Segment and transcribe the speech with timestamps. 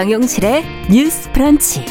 [0.00, 1.84] 정용실의 뉴스 프런치.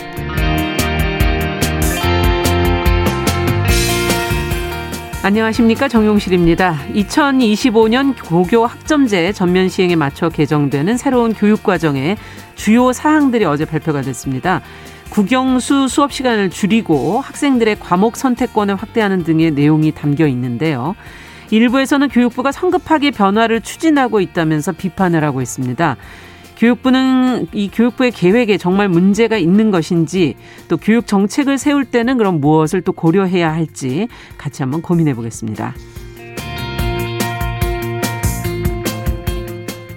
[5.22, 6.80] 안녕하십니까 정용실입니다.
[6.96, 12.18] 2025년 고교 학점제 전면 시행에 맞춰 개정되는 새로운 교육과정의
[12.56, 14.62] 주요 사항들이 어제 발표가 됐습니다.
[15.12, 20.96] 국영수 수업 시간을 줄이고 학생들의 과목 선택권을 확대하는 등의 내용이 담겨 있는데요.
[21.52, 25.96] 일부에서는 교육부가 성급하게 변화를 추진하고 있다면서 비판을 하고 있습니다.
[26.60, 30.36] 교육부는 이 교육부의 계획에 정말 문제가 있는 것인지
[30.68, 35.74] 또 교육 정책을 세울 때는 그럼 무엇을 또 고려해야 할지 같이 한번 고민해 보겠습니다.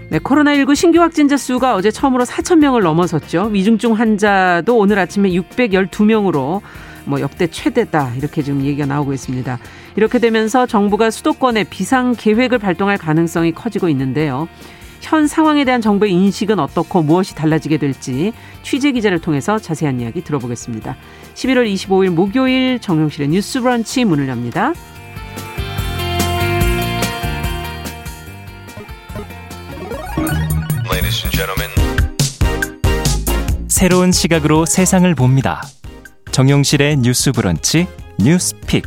[0.09, 3.47] 네, 코로나19 신규 확진자 수가 어제 처음으로 4천 명을 넘어섰죠.
[3.47, 6.61] 위중증 환자도 오늘 아침에 612명으로
[7.07, 9.59] 뭐 역대 최대다 이렇게 지금 얘기가 나오고 있습니다.
[9.97, 14.47] 이렇게 되면서 정부가 수도권에 비상 계획을 발동할 가능성이 커지고 있는데요.
[15.03, 20.97] 현 상황에 대한 정부의 인식은 어떻고 무엇이 달라지게 될지 취재 기자를 통해서 자세한 이야기 들어보겠습니다.
[21.35, 24.73] 11월 25일 목요일 정용실의 뉴스 브런치 문을 엽니다.
[33.83, 35.61] 새로운 시각으로 세상을 봅니다.
[36.31, 38.85] 정용실의 뉴스 브런치 뉴스 픽.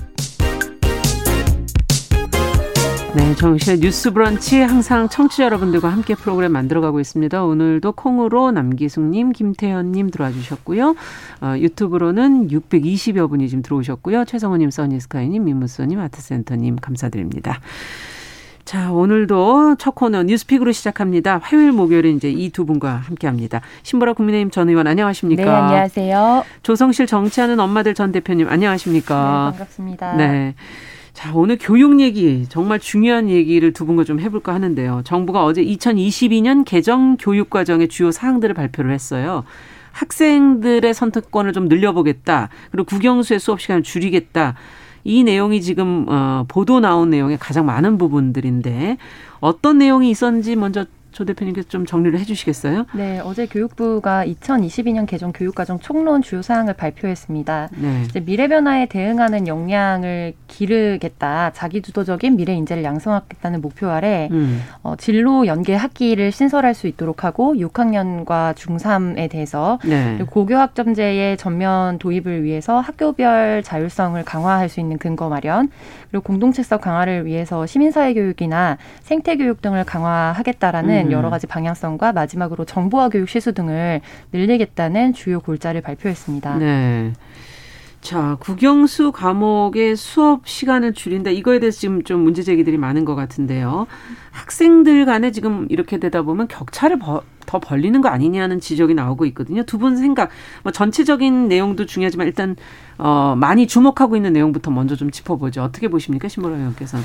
[3.15, 7.43] 네, 정실의 뉴스 브런치 항상 청취자 여러분들과 함께 프로그램 만들어가고 있습니다.
[7.45, 10.95] 오늘도 콩으로 남기숙님, 김태현님 들어와 주셨고요.
[11.41, 14.25] 어, 유튜브로는 620여 분이 지금 들어오셨고요.
[14.25, 17.61] 최성호님, 써니스카이님, 민무서님, 아트센터님 감사드립니다.
[18.65, 21.39] 자, 오늘도 첫 코너 뉴스픽으로 시작합니다.
[21.41, 23.61] 화요일, 목요일에 이제 이 두 분과 함께 합니다.
[23.83, 25.43] 신보라 국민의힘 전 의원 안녕하십니까?
[25.43, 26.43] 네, 안녕하세요.
[26.63, 29.51] 조성실 정치하는 엄마들 전 대표님 안녕하십니까?
[29.53, 30.15] 네, 반갑습니다.
[30.17, 30.55] 네.
[31.15, 35.01] 자, 오늘 교육 얘기, 정말 중요한 얘기를 두 분과 좀 해볼까 하는데요.
[35.05, 39.45] 정부가 어제 2022년 개정 교육과정의 주요 사항들을 발표를 했어요.
[39.93, 42.49] 학생들의 선택권을 좀 늘려보겠다.
[42.69, 44.55] 그리고 국영수의 수업 시간을 줄이겠다.
[45.05, 48.97] 이 내용이 지금 어 보도 나온 내용의 가장 많은 부분들인데
[49.39, 52.87] 어떤 내용이 있었는지 먼저 조 대표님께서 좀 정리를 해주시겠어요?
[52.93, 57.69] 네, 어제 교육부가 2022년 개정 교육과정 총론 주요 사항을 발표했습니다.
[57.71, 58.01] 네.
[58.03, 64.61] 이제 미래 변화에 대응하는 역량을 기르겠다, 자기주도적인 미래 인재를 양성하겠다는 목표 아래 음.
[64.83, 70.19] 어, 진로 연계 학기를 신설할 수 있도록 하고 6학년과 중3에 대해서 네.
[70.29, 75.69] 고교 학점제의 전면 도입을 위해서 학교별 자율성을 강화할 수 있는 근거 마련,
[76.15, 81.11] 그리고 공동체성 강화를 위해서 시민사회 교육이나 생태 교육 등을 강화하겠다라는 음.
[81.11, 83.99] 여러 가지 방향성과 마지막으로 정보화 교육 시수 등을
[84.31, 86.57] 늘리겠다는 주요 골자를 발표했습니다.
[86.59, 87.11] 네.
[87.99, 91.31] 자, 국영수 과목의 수업 시간을 줄인다.
[91.31, 93.87] 이거에 대해서 지금 좀 문제 제기들이 많은 것 같은데요.
[94.31, 99.63] 학생들 간에 지금 이렇게 되다 보면 격차를 버, 더 벌리는 거 아니냐는 지적이 나오고 있거든요.
[99.63, 100.29] 두 분 생각,
[100.63, 102.55] 뭐 전체적인 내용도 중요하지만 일단
[102.97, 105.61] 어, 많이 주목하고 있는 내용부터 먼저 좀 짚어보죠.
[105.63, 106.97] 어떻게 보십니까, 신보라 의원께서?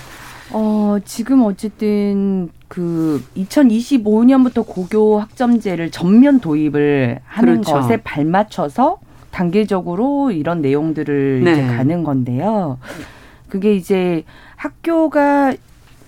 [0.53, 7.73] 어, 지금 어쨌든 그 2025년부터 고교 학점제를 전면 도입을 하는 그렇죠.
[7.73, 8.99] 것에 발맞춰서
[9.31, 11.53] 단계적으로 이런 내용들을 네.
[11.53, 12.79] 이제 가는 건데요.
[13.49, 14.25] 그게 이제
[14.57, 15.55] 학교가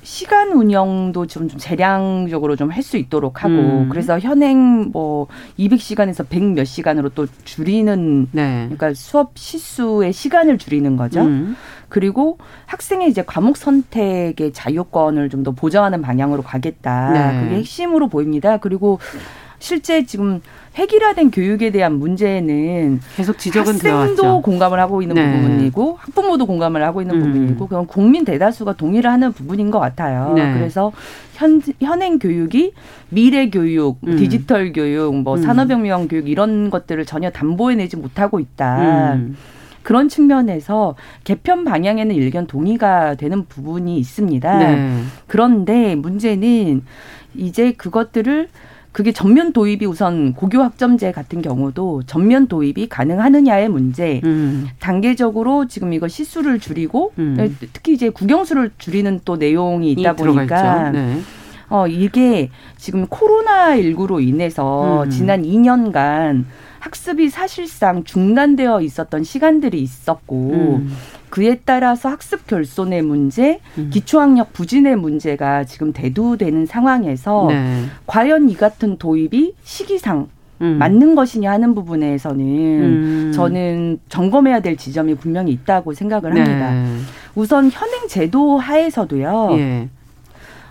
[0.02, 3.88] 시간 운영도 좀, 좀 재량적으로 좀 할 수 있도록 하고 음.
[3.88, 8.62] 그래서 현행 뭐 200시간에서 100 몇 시간으로 또 줄이는 네.
[8.64, 11.20] 그러니까 수업 시수의 시간을 줄이는 거죠.
[11.22, 11.56] 음.
[11.88, 17.10] 그리고 학생의 이제 과목 선택의 자유권을 좀 더 보장하는 방향으로 가겠다.
[17.12, 17.40] 네.
[17.42, 18.56] 그게 핵심으로 보입니다.
[18.58, 18.98] 그리고
[19.62, 20.40] 실제 지금
[20.76, 24.42] 획일화된 교육에 대한 문제는 계속 지적은 학생도 되어왔죠.
[24.42, 25.40] 공감을 하고 있는 네.
[25.40, 27.22] 부분이고 학부모도 공감을 하고 있는 음.
[27.22, 30.32] 부분이고 그건 국민 대다수가 동의를 하는 부분인 것 같아요.
[30.34, 30.52] 네.
[30.54, 30.90] 그래서
[31.34, 32.72] 현 현행 교육이
[33.10, 34.16] 미래 교육, 음.
[34.16, 35.42] 디지털 교육, 뭐 음.
[35.42, 39.14] 산업혁명 교육 이런 것들을 전혀 담보해내지 못하고 있다.
[39.14, 39.36] 음.
[39.84, 44.58] 그런 측면에서 개편 방향에는 일견 동의가 되는 부분이 있습니다.
[44.58, 45.02] 네.
[45.26, 46.82] 그런데 문제는
[47.34, 48.48] 이제 그것들을
[48.92, 54.20] 그게 전면 도입이 우선 고교 학점제 같은 경우도 전면 도입이 가능하느냐의 문제.
[54.24, 54.68] 음.
[54.78, 57.56] 단계적으로 지금 이거 시수를 줄이고 음.
[57.72, 61.20] 특히 이제 국영수를 줄이는 또 내용이 있다 보니까 네.
[61.70, 65.10] 어 이게 지금 코로나 19로 인해서 음.
[65.10, 66.44] 지난 2년간
[66.82, 70.92] 학습이 사실상 중단되어 있었던 시간들이 있었고 음.
[71.30, 73.90] 그에 따라서 학습 결손의 문제, 음.
[73.92, 77.84] 기초학력 부진의 문제가 지금 대두되는 상황에서 네.
[78.06, 80.28] 과연 이 같은 도입이 시기상
[80.60, 80.78] 음.
[80.78, 83.32] 맞는 것이냐 하는 부분에서는 음.
[83.32, 86.74] 저는 점검해야 될 지점이 분명히 있다고 생각을 합니다.
[86.74, 86.96] 네.
[87.36, 89.48] 우선 현행 제도 하에서도요.
[89.52, 89.88] 예.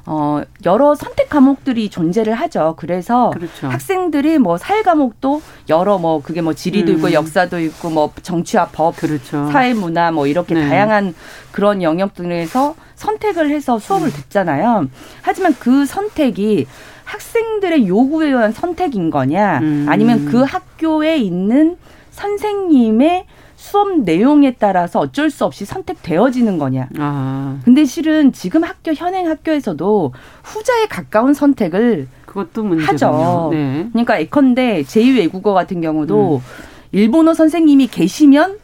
[0.06, 2.76] 어, 여러 선택 과목들이 존재를 하죠.
[2.78, 3.68] 그래서 그렇죠.
[3.68, 6.98] 학생들이 뭐 사회 과목도 여러 뭐 그게 뭐 지리도 음.
[6.98, 9.50] 있고 역사도 있고 뭐 정치와 법, 그렇죠.
[9.52, 10.68] 사회 문화 뭐 이렇게 네.
[10.68, 11.14] 다양한
[11.52, 14.12] 그런 영역들에서 선택을 해서 수업을 음.
[14.12, 14.88] 듣잖아요.
[15.22, 16.68] 하지만 그 선택이
[17.06, 19.86] 학생들의 요구에 의한 선택인 거냐, 음.
[19.90, 21.78] 아니면 그 학교에 있는
[22.12, 23.26] 선생님의
[23.62, 26.90] 수업 내용에 따라서 어쩔 수 없이 선택되어지는 거냐.
[26.98, 27.60] 아.
[27.64, 32.92] 근데 실은 지금 학교 현행 학교에서도 후자에 가까운 선택을 그것도 문제군요.
[32.92, 33.50] 하죠.
[33.52, 33.88] 네.
[33.92, 36.42] 그러니까 예컨대 제2외국어 같은 경우도 음.
[36.92, 38.58] 일본어 선생님이 계시면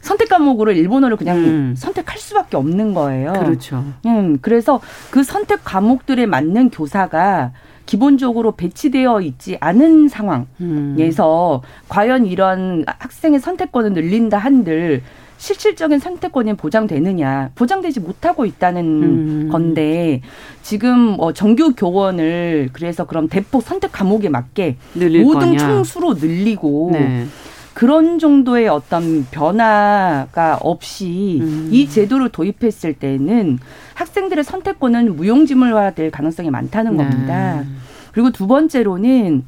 [0.00, 1.74] 선택 과목으로 일본어를 그냥 음.
[1.76, 3.32] 선택할 수밖에 없는 거예요.
[3.32, 3.84] 그렇죠.
[4.06, 7.50] 음, 그래서 그 선택 과목들에 맞는 교사가
[7.86, 11.68] 기본적으로 배치되어 있지 않은 상황에서 음.
[11.88, 15.02] 과연 이런 학생의 선택권을 늘린다 한들
[15.38, 19.48] 실질적인 선택권이 보장되느냐 보장되지 못하고 있다는 음.
[19.50, 20.22] 건데
[20.62, 25.58] 지금 뭐 정규 교원을 그래서 그럼 대폭 선택 과목에 맞게 모든 거냐.
[25.58, 27.26] 총수로 늘리고 네.
[27.76, 31.68] 그런 정도의 어떤 변화가 없이 음.
[31.70, 33.58] 이 제도를 도입했을 때는
[33.92, 37.04] 학생들의 선택권은 무용지물화될 가능성이 많다는 네.
[37.04, 37.64] 겁니다.
[38.12, 39.44] 그리고 두 번째로는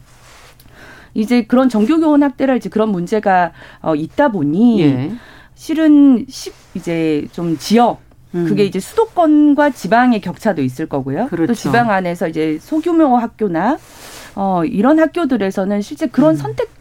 [1.15, 5.13] 이제 그런 정규교원 학대랄지 그런 문제가 어, 있다 보니 예.
[5.55, 8.03] 실은 시, 이제 좀 지역
[8.35, 8.45] 음.
[8.47, 11.29] 그게 이제 수도권과 지방의 격차도 있을 거고요.
[11.29, 11.47] 그렇죠.
[11.47, 13.79] 또 지방 안에서 이제 소규모 학교나
[14.35, 16.37] 어 이런 학교들에서는 실제 그런 음.
[16.37, 16.78] 선택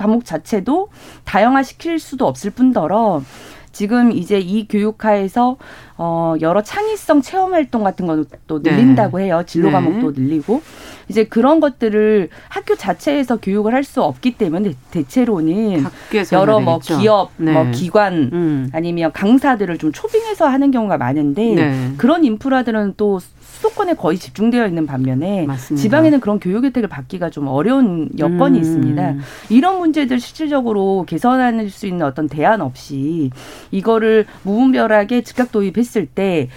[0.00, 0.88] 과목 자체도
[1.24, 3.22] 다양화시킬 수도 없을 뿐더러
[3.70, 5.56] 지금 이제 이 교육화에서
[5.98, 8.70] 어 여러 창의성 체험 활동 같은 것도 네.
[8.70, 9.24] 늘린다고 네.
[9.26, 9.42] 해요.
[9.46, 10.22] 진로 과목도 네.
[10.22, 10.62] 늘리고
[11.08, 15.84] 이제 그런 것들을 학교 자체에서 교육을 할 수 없기 때문에 대체로는
[16.32, 16.98] 여러 뭐 되겠죠.
[16.98, 17.52] 기업, 네.
[17.52, 18.70] 뭐 기관 음.
[18.72, 21.92] 아니면 강사들을 좀 초빙해서 하는 경우가 많은데 네.
[21.96, 23.20] 그런 인프라들은 또
[23.60, 25.82] 수도권에 거의 집중되어 있는 반면에 맞습니다.
[25.82, 28.62] 지방에는 그런 교육 혜택을 받기가 좀 어려운 여건이 음.
[28.62, 29.14] 있습니다.
[29.50, 33.30] 이런 문제들 실질적으로 개선할 수 있는 어떤 대안 없이
[33.70, 36.48] 이거를 무분별하게 즉각 도입했을 때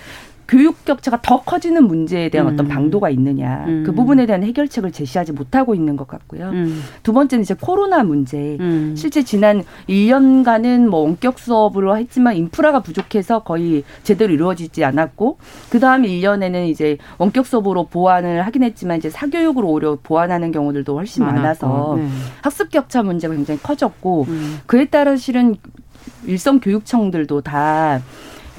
[0.53, 2.53] 교육 격차가 더 커지는 문제에 대한 음.
[2.53, 3.83] 어떤 방도가 있느냐 음.
[3.83, 6.49] 그 부분에 대한 해결책을 제시하지 못하고 있는 것 같고요.
[6.49, 6.79] 음.
[7.01, 8.57] 두 번째는 이제 코로나 문제.
[8.59, 8.93] 음.
[8.95, 15.39] 실제 지난 1년간은 뭐 원격 수업으로 했지만 인프라가 부족해서 거의 제대로 이루어지지 않았고
[15.71, 21.23] 그 다음 1년에는 이제 원격 수업으로 보완을 하긴 했지만 이제 사교육으로 오히려 보완하는 경우들도 훨씬
[21.23, 21.41] 많았고.
[21.41, 22.07] 많아서 네.
[22.43, 24.59] 학습 격차 문제가 굉장히 커졌고 음.
[24.67, 25.55] 그에 따라 실은
[26.27, 28.01] 일선 교육청들도 다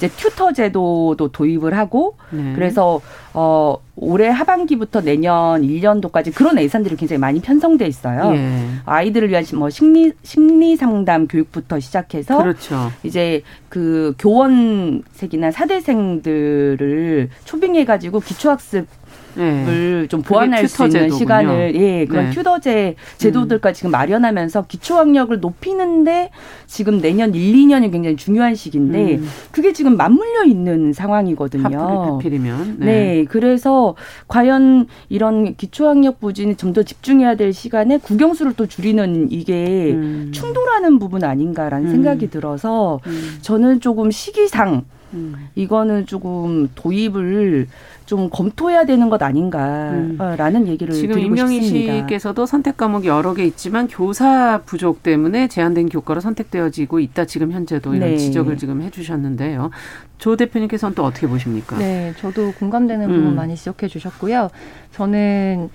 [0.05, 2.53] 이제 튜터 제도도 도입을 하고 네.
[2.55, 3.01] 그래서
[3.33, 8.33] 어 올해 하반기부터 내년 1년도까지 그런 예산들이 굉장히 많이 편성돼 있어요.
[8.35, 8.67] 예.
[8.85, 12.91] 아이들을 위한 뭐 심리 심리 상담 교육부터 시작해서 그렇죠.
[13.03, 18.87] 이제 그 교원생이나 사대생들을 초빙해 가지고 기초 학습
[19.36, 20.06] 네.
[20.08, 21.19] 좀 보완할 수 있는 제도군요.
[21.19, 22.31] 시간을 예 그런 네.
[22.32, 23.76] 튜더제 제도들까지 음.
[23.78, 26.31] 지금 마련하면서 기초학력을 높이는데
[26.66, 29.28] 지금 내년 1, 2년이 굉장히 중요한 시기인데 음.
[29.50, 32.14] 그게 지금 맞물려 있는 상황이거든요.
[32.16, 32.86] 하필 이면 네.
[32.86, 33.25] 네.
[33.28, 33.94] 그래서
[34.28, 40.31] 과연 이런 기초학력 부진이 좀 더 집중해야 될 시간에 국영수를 또 줄이는 이게 음.
[40.34, 41.90] 충돌하는 부분 아닌가라는 음.
[41.92, 43.38] 생각이 들어서 음.
[43.41, 44.84] 저는 조금 시기상
[45.15, 45.35] 음.
[45.55, 47.69] 이거는 조금 도입을
[48.06, 50.67] 좀 검토해야 되는 것 아닌가라는 음.
[50.69, 51.94] 얘기를 지금 드리고 임명희 싶습니다.
[51.94, 57.25] 씨께서도 선택 과목이 여러 개 있지만 교사 부족 때문에 제한된 교과로 선택되어지고 있다.
[57.25, 58.17] 지금 현재도 이런 네.
[58.19, 59.71] 지적을 지금 해주셨는데요.
[60.19, 61.79] 조 대표님께서는 또 어떻게 보십니까?
[61.79, 63.37] 네, 저도 공감되는 부분 음.
[63.37, 64.51] 많이 지적해 주셨고요.
[64.93, 65.71] 저는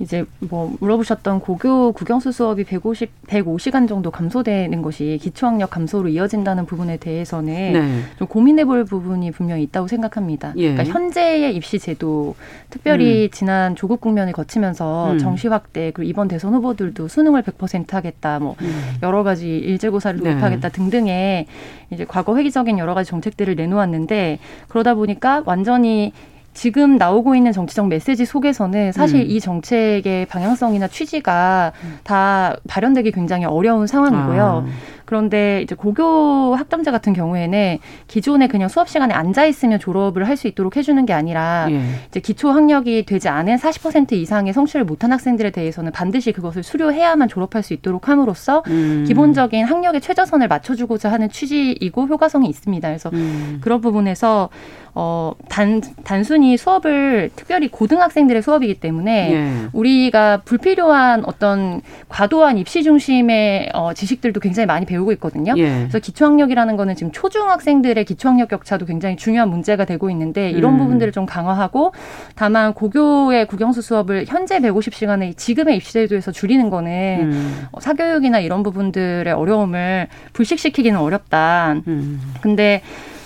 [0.00, 6.96] 이제 뭐 물어보셨던 고교 국영수 수업이 150, 105시간 정도 감소되는 것이 기초학력 감소로 이어진다는 부분에
[6.96, 8.00] 대해서는 네.
[8.18, 10.54] 좀 고민해 볼 부분이 분명히 있다고 생각합니다.
[10.56, 10.72] 예.
[10.72, 12.34] 그러니까 현재의 입시 제도,
[12.70, 13.30] 특별히 음.
[13.30, 15.18] 지난 조국 국면을 거치면서 음.
[15.18, 18.94] 정시 확대, 그리고 이번 대선 후보들도 수능을 100% 하겠다, 뭐 음.
[19.02, 20.72] 여러 가지 일제고사를 도입하겠다 네.
[20.72, 21.46] 등등의
[21.90, 24.38] 이제 과거 획기적인 여러 가지 정책들을 내놓았는데
[24.68, 26.12] 그러다 보니까 완전히
[26.60, 29.24] 지금 나오고 있는 정치적 메시지 속에서는 사실 음.
[29.26, 31.98] 이 정책의 방향성이나 취지가 음.
[32.04, 34.66] 다 발현되기 굉장히 어려운 상황이고요.
[34.66, 34.70] 아.
[35.10, 40.48] 그런데 이제 고교 학점제 같은 경우에는 기존에 그냥 수업 시간에 앉아 있으면 졸업을 할 수
[40.48, 41.82] 있도록 해주는 게 아니라 예.
[42.08, 47.62] 이제 기초 학력이 되지 않은 40% 이상의 성취를 못한 학생들에 대해서는 반드시 그것을 수료해야만 졸업할
[47.62, 49.04] 수 있도록 함으로써 음.
[49.06, 52.88] 기본적인 학력의 최저선을 맞춰주고자 하는 취지이고 효과성이 있습니다.
[52.88, 53.58] 그래서 음.
[53.60, 54.48] 그런 부분에서
[54.94, 59.68] 어, 단, 단순히 수업을 특별히 고등학생들의 수업이기 때문에 예.
[59.72, 65.54] 우리가 불필요한 어떤 과도한 입시 중심의 어, 지식들도 굉장히 많이 배울 배우고 있거든요.
[65.56, 65.78] 예.
[65.80, 70.78] 그래서 기초학력이라는 거는 지금 초중학생들의 기초학력 격차도 굉장히 중요한 문제가 되고 있는데 이런 음.
[70.78, 71.92] 부분들을 좀 강화하고
[72.34, 76.90] 다만 고교의 국영수 수업을 현재 150시간에 지금의 입시 제도에서 줄이는 거는
[77.32, 77.66] 음.
[77.80, 81.76] 사교육이나 이런 부분들의 어려움을 불식시키기는 어렵다.
[81.86, 82.20] 음.
[82.40, 82.82] 근데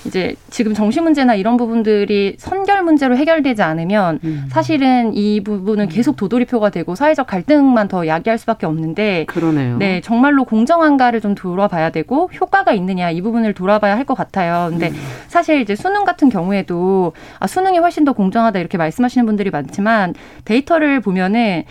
[0.07, 4.47] 이제 지금 정시 문제나 이런 부분들이 선결 문제로 해결되지 않으면 음.
[4.51, 9.79] 사실은 이 부분은 계속 도돌이표가 되고 사회적 갈등만 더 야기할 수밖에 없는데 그러네요.
[9.79, 14.69] 네, 정말로 공정한가를 좀 돌아봐야 되고 효과가 있느냐 이 부분을 돌아봐야 할 것 같아요.
[14.71, 14.95] 근데 음.
[15.29, 20.13] 사실 이제 수능 같은 경우에도 아 수능이 훨씬 더 공정하다 이렇게 말씀하시는 분들이 많지만
[20.45, 21.65] 데이터를 보면은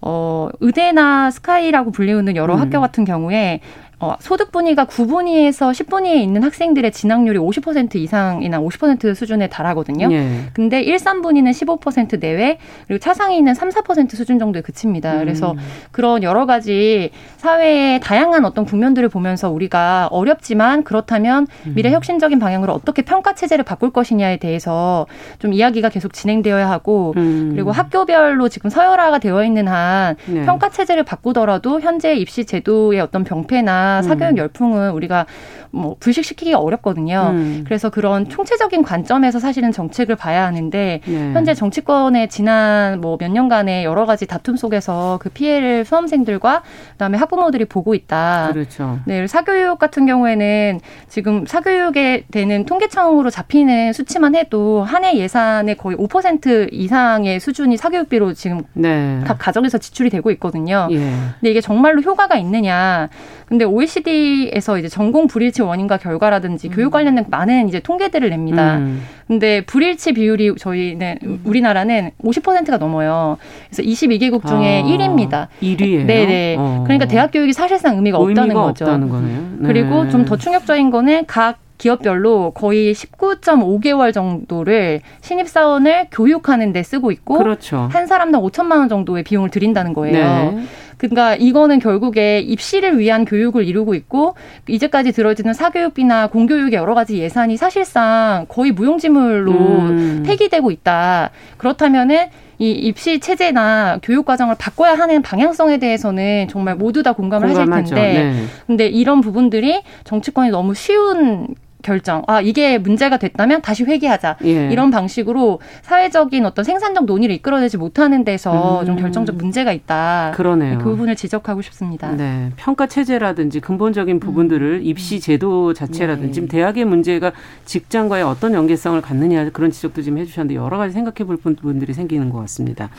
[0.00, 2.60] 어, 의대나 스카이라고 불리우는 여러 음.
[2.60, 3.60] 학교 같은 경우에
[4.02, 10.08] 어, 소득 분위가 9분위에서 10분위에 있는 학생들의 진학률이 50% 이상이나 50% 수준에 달하거든요.
[10.10, 10.26] 예.
[10.54, 15.12] 근데 1, 3분위는 15% 내외, 그리고 차상위는 3, 4% 수준 정도에 그칩니다.
[15.14, 15.18] 음.
[15.18, 15.54] 그래서
[15.92, 21.72] 그런 여러 가지 사회의 다양한 어떤 국면들을 보면서 우리가 어렵지만 그렇다면 음.
[21.76, 25.06] 미래 혁신적인 방향으로 어떻게 평가 체제를 바꿀 것이냐에 대해서
[25.40, 27.50] 좀 이야기가 계속 진행되어야 하고 음.
[27.52, 30.42] 그리고 학교별로 지금 서열화가 되어 있는 한 네.
[30.46, 34.02] 평가 체제를 바꾸더라도 현재 입시 제도의 어떤 병폐나 음.
[34.02, 35.26] 사교육 열풍은 우리가
[35.72, 37.30] 뭐 불식시키기 어렵거든요.
[37.32, 37.64] 음.
[37.64, 41.32] 그래서 그런 총체적인 관점에서 사실은 정책을 봐야 하는데 네.
[41.32, 47.66] 현재 정치권의 지난 뭐 몇 년간의 여러 가지 다툼 속에서 그 피해를 수험생들과 그다음에 학부모들이
[47.66, 48.50] 보고 있다.
[48.52, 48.98] 그렇죠.
[49.04, 55.96] 네, 사교육 같은 경우에는 지금 사교육에 되는 통계청으로 잡히는 수치만 해도 한 해 예산의 거의
[55.96, 59.20] 5% 이상의 수준이 사교육비로 지금 네.
[59.24, 60.88] 각 가정에서 지출이 되고 있거든요.
[60.90, 60.98] 예.
[60.98, 63.08] 근데 이게 정말로 효과가 있느냐?
[63.46, 66.72] 근데 OECD에서 이제 전공 불일치 원인과 결과라든지 음.
[66.74, 68.76] 교육 관련된 많은 이제 통계들을 냅니다.
[68.78, 69.02] 음.
[69.26, 73.38] 근데 불일치 비율이 저희는 우리나라는 50%가 넘어요.
[73.70, 75.46] 그래서 22개국 중에 아, 1위입니다.
[75.62, 76.04] 1위예요.
[76.04, 76.56] 네, 네.
[76.58, 76.82] 어.
[76.84, 78.84] 그러니까 대학 교육이 사실상 의미가, 의미가 없다는 거죠.
[78.84, 79.40] 없다는 거네요.
[79.60, 79.66] 네.
[79.66, 87.10] 그리고 좀 더 충격적인 거는 각 기업별로 거의 19.5개월 정도를 신입 사원을 교육하는 데 쓰고
[87.10, 87.88] 있고 그렇죠.
[87.90, 90.52] 한 사람당 5천만 원 정도의 비용을 들인다는 거예요.
[90.52, 90.62] 네.
[91.00, 94.34] 그러니까 이거는 결국에 입시를 위한 교육을 이루고 있고
[94.68, 100.22] 이제까지 들어지는 사교육비나 공교육의 여러 가지 예산이 사실상 거의 무용지물로 음.
[100.26, 101.30] 폐기되고 있다.
[101.56, 102.26] 그렇다면은
[102.58, 107.72] 이 입시 체제나 교육 과정을 바꿔야 하는 방향성에 대해서는 정말 모두 다 공감을 공감하죠.
[107.72, 108.44] 하실 텐데, 네.
[108.66, 112.22] 근데 이런 부분들이 정치권이 너무 쉬운 결정.
[112.26, 114.36] 아, 이게 문제가 됐다면 다시 회귀하자.
[114.44, 114.68] 예.
[114.70, 118.86] 이런 방식으로 사회적인 어떤 생산적 논의를 이끌어내지 못하는 데서 음.
[118.86, 120.32] 좀 결정적 문제가 있다.
[120.34, 120.78] 그러네요.
[120.78, 122.10] 그 부분을 지적하고 싶습니다.
[122.12, 122.50] 네.
[122.56, 124.20] 평가 체제라든지 근본적인 음.
[124.20, 124.80] 부분들을 음.
[124.82, 126.32] 입시 제도 자체라든지 네.
[126.32, 127.32] 지금 대학의 문제가
[127.64, 132.38] 직장과의 어떤 연계성을 갖느냐 그런 지적도 지금 해주셨는데 여러 가지 생각해 볼 부분들이 생기는 것
[132.40, 132.90] 같습니다.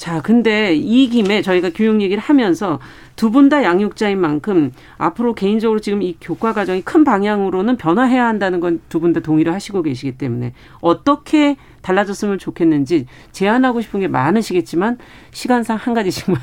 [0.00, 2.78] 자, 근데 이 김에 저희가 교육 얘기를 하면서
[3.20, 8.60] 두 분 다 양육자인 만큼 앞으로 개인적으로 지금 이 교과 과정이 큰 방향으로는 변화해야 한다는
[8.60, 14.96] 건 두 분 다 동의를 하시고 계시기 때문에 어떻게 달라졌으면 좋겠는지 제안하고 싶은 게 많으시겠지만
[15.32, 16.40] 시간상 한 가지씩만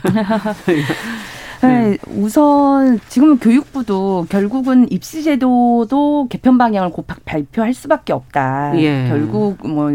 [0.68, 0.84] 네.
[1.68, 1.98] 네.
[2.16, 8.74] 우선 지금 교육부도 결국은 입시 제도도 개편 방향을 곧 발표할 수밖에 없다.
[8.80, 9.08] 예.
[9.10, 9.90] 결국 뭐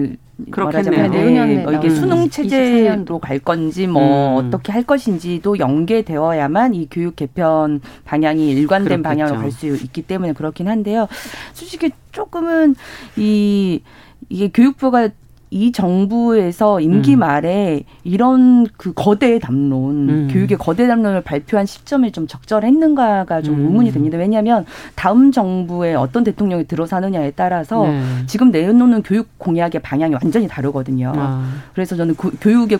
[0.51, 1.09] 그렇겠네요.
[1.09, 4.47] 내년에 뭐 이게 수능 체제로 갈 건지 뭐 음.
[4.47, 9.03] 어떻게 할 것인지도 연계되어야만 이 교육 개편 방향이 일관된 그렇겠죠.
[9.03, 11.07] 방향으로 갈 수 있기 때문에 그렇긴 한데요.
[11.53, 12.75] 솔직히 조금은
[13.17, 13.83] 이
[14.29, 15.11] 이게 교육부가
[15.53, 17.19] 이 정부에서 임기 음.
[17.19, 20.29] 말에 이런 그 거대 담론, 음.
[20.33, 23.65] 교육의 거대 담론을 발표한 시점이 좀 적절했는가가 좀 음.
[23.67, 24.17] 의문이 됩니다.
[24.17, 28.03] 왜냐하면 다음 정부에 어떤 대통령이 들어서느냐에 따라서 네.
[28.27, 31.13] 지금 내놓는 교육 공약의 방향이 완전히 다르거든요.
[31.15, 31.47] 아.
[31.75, 32.79] 그래서 저는 그 교육의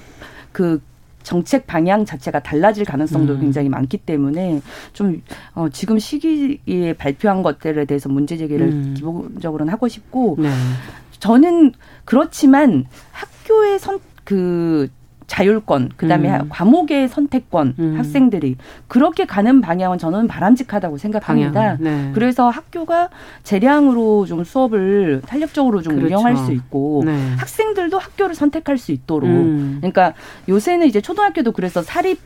[0.51, 0.81] 그
[1.23, 3.41] 정책 방향 자체가 달라질 가능성도 음.
[3.41, 4.63] 굉장히 많기 때문에
[4.95, 5.23] 좀
[5.55, 8.95] 어, 지금 시기에 발표한 것들에 대해서 문제 제기를 음.
[8.97, 10.49] 기본적으로는 하고 싶고 네.
[11.23, 11.73] 저는
[12.05, 14.89] 그렇지만 학교의 선 그
[15.27, 16.49] 자율권, 그 다음에 음.
[16.51, 17.95] 과목의 선택권, 음.
[17.97, 21.79] 학생들이 그렇게 가는 방향은 저는 바람직하다고 생각합니다.
[21.81, 22.11] 네.
[22.13, 23.09] 그래서 학교가
[23.43, 26.07] 재량으로 좀 수업을 탄력적으로 좀 그렇죠.
[26.15, 27.35] 운영할 수 있고 네.
[27.39, 29.31] 학생들도 학교를 선택할 수 있도록.
[29.31, 29.79] 음.
[29.81, 30.13] 그러니까
[30.51, 32.21] 요새는 이제 초등학교도 그래서 사립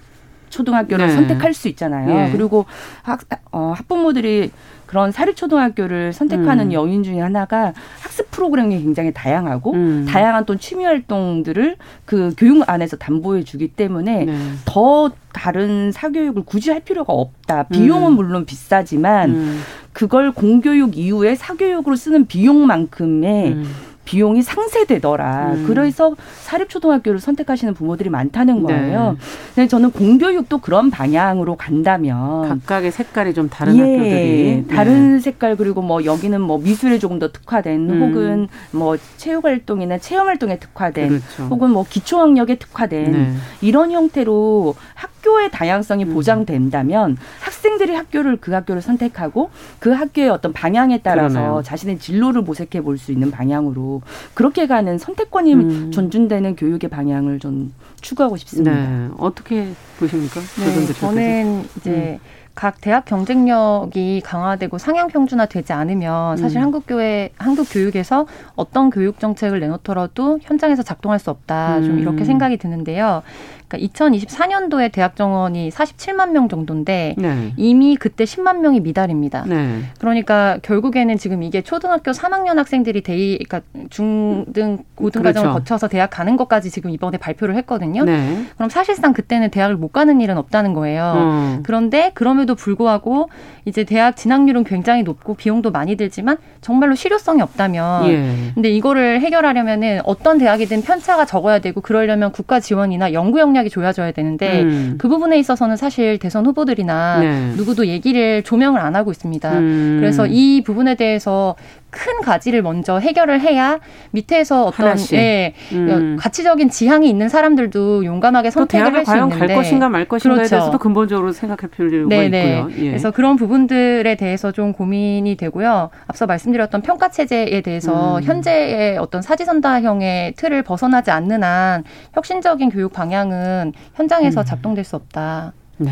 [0.48, 1.12] 초등학교를 네.
[1.14, 2.28] 선택할 수 있잖아요.
[2.28, 2.32] 예.
[2.32, 2.66] 그리고
[3.02, 3.20] 학,
[3.52, 4.50] 어, 학부모들이
[4.86, 6.72] 그런 사립초등학교를 선택하는 음.
[6.72, 10.06] 여인 중에 하나가 학습 프로그램이 굉장히 다양하고 음.
[10.08, 14.38] 다양한 또 취미 활동들을 그 교육 안에서 담보해 주기 때문에 네.
[14.64, 17.64] 더 다른 사교육을 굳이 할 필요가 없다.
[17.64, 18.16] 비용은 음.
[18.16, 19.62] 물론 비싸지만 음.
[19.92, 23.64] 그걸 공교육 이후에 사교육으로 쓰는 비용만큼의 음.
[24.06, 25.52] 비용이 상쇄되더라.
[25.52, 25.64] 음.
[25.66, 28.72] 그래서 사립초등학교를 선택하시는 부모들이 많다는 네.
[28.72, 29.16] 거예요.
[29.56, 29.68] 네.
[29.68, 35.20] 저는 공교육도 그런 방향으로 간다면 각각의 색깔이 좀 다른 예, 학교들이 다른 네.
[35.20, 38.02] 색깔 그리고 뭐 여기는 뭐 미술에 조금 더 특화된 음.
[38.02, 41.42] 혹은 뭐 체육 활동이나 체험 활동에 특화된 그렇죠.
[41.50, 43.32] 혹은 뭐 기초 학력에 특화된 네.
[43.60, 46.14] 이런 형태로 학 교의 다양성이 음.
[46.14, 51.62] 보장된다면 학생들이 학교를 그 학교를 선택하고 그 학교의 어떤 방향에 따라서 그러네요.
[51.64, 54.00] 자신의 진로를 모색해 볼 수 있는 방향으로
[54.32, 55.90] 그렇게 가는 선택권이 음.
[55.92, 58.72] 존중되는 교육의 방향을 좀 추구하고 싶습니다.
[58.72, 59.08] 네.
[59.18, 59.68] 어떻게
[59.98, 60.40] 보십니까?
[60.40, 62.35] 네, 저는 이제 음.
[62.56, 66.62] 각 대학 경쟁력이 강화되고 상향 평준화 되지 않으면 사실 음.
[66.62, 71.78] 한국 교회 한국 교육에서 어떤 교육 정책을 내놓더라도 현장에서 작동할 수 없다.
[71.78, 71.84] 음.
[71.84, 73.22] 좀 이렇게 생각이 드는데요.
[73.68, 77.52] 그러니까 2024년도에 대학 정원이 47만 명 정도인데 네.
[77.56, 79.44] 이미 그때 10만 명이 미달입니다.
[79.46, 79.80] 네.
[79.98, 83.60] 그러니까 결국에는 지금 이게 초등학교 3학년 학생들이 대의 그러니까
[83.90, 85.58] 중등 고등 과정을 그렇죠.
[85.58, 88.04] 거쳐서 대학 가는 것까지 지금 이번에 발표를 했거든요.
[88.04, 88.44] 네.
[88.54, 91.12] 그럼 사실상 그때는 대학을 못 가는 일은 없다는 거예요.
[91.16, 91.62] 음.
[91.64, 93.28] 그런데 그 럼에도 불구하고
[93.64, 98.32] 이제 대학 진학률은 굉장히 높고 비용도 많이 들지만 정말로 실효성이 없다면 예.
[98.54, 104.62] 근데 이거를 해결하려면은 어떤 대학이든 편차가 적어야 되고 그러려면 국가 지원이나 연구 공약이 조여져야 되는데
[104.62, 104.94] 음.
[104.98, 107.52] 그 부분에 있어서는 사실 대선 후보들이나 네.
[107.56, 109.58] 누구도 얘기를 조명을 안 하고 있습니다.
[109.58, 109.96] 음.
[110.00, 111.56] 그래서 이 부분에 대해서
[111.96, 113.78] 큰 가지를 먼저 해결을 해야
[114.10, 116.16] 밑에서 어떤 예, 음.
[116.20, 120.50] 가치적인 지향이 있는 사람들도 용감하게 선택을 할 수 있는데 갈 것인가 말 것인가에 그렇죠.
[120.50, 122.58] 대해서도 근본적으로 생각할 필요가 네네.
[122.60, 122.84] 있고요.
[122.84, 122.88] 예.
[122.90, 125.90] 그래서 그런 부분들에 대해서 좀 고민이 되고요.
[126.06, 128.22] 앞서 말씀드렸던 평가 체제에 대해서 음.
[128.22, 134.44] 현재의 어떤 사지선다형의 틀을 벗어나지 않는 한 혁신적인 교육 방향은 현장에서 음.
[134.44, 135.52] 작동될 수 없다.
[135.78, 135.90] 네.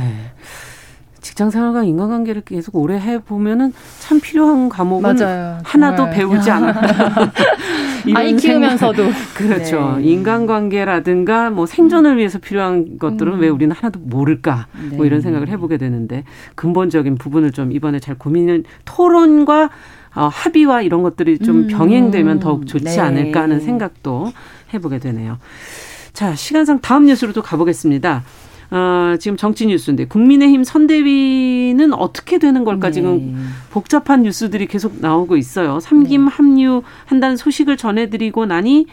[1.24, 7.32] 직장 생활과 인간관계를 계속 오래 해 보면은 참 필요한 과목은 맞아요, 하나도 배우지 않았다.
[8.14, 9.02] 아이 키우면서도
[9.34, 9.96] 그렇죠.
[9.96, 10.04] 네.
[10.04, 13.40] 인간관계라든가 뭐 생존을 위해서 필요한 것들은 음.
[13.40, 14.66] 왜 우리는 하나도 모를까?
[14.72, 14.96] 뭐 네.
[14.98, 16.24] 뭐 이런 생각을 해보게 되는데
[16.56, 19.70] 근본적인 부분을 좀 이번에 잘 고민을 토론과
[20.16, 21.66] 어, 합의와 이런 것들이 좀 음.
[21.68, 23.00] 병행되면 더욱 좋지 네.
[23.00, 24.30] 않을까 하는 생각도
[24.74, 25.38] 해보게 되네요.
[26.12, 28.22] 자, 시간상 다음 뉴스로 또 가보겠습니다.
[28.74, 32.94] 어, 지금 정치 뉴스인데 국민의힘 선대위는 어떻게 되는 걸까 네.
[32.94, 35.78] 지금 복잡한 뉴스들이 계속 나오고 있어요.
[35.78, 36.30] 삼김 네.
[36.32, 38.86] 합류한다는 소식을 전해드리고 나니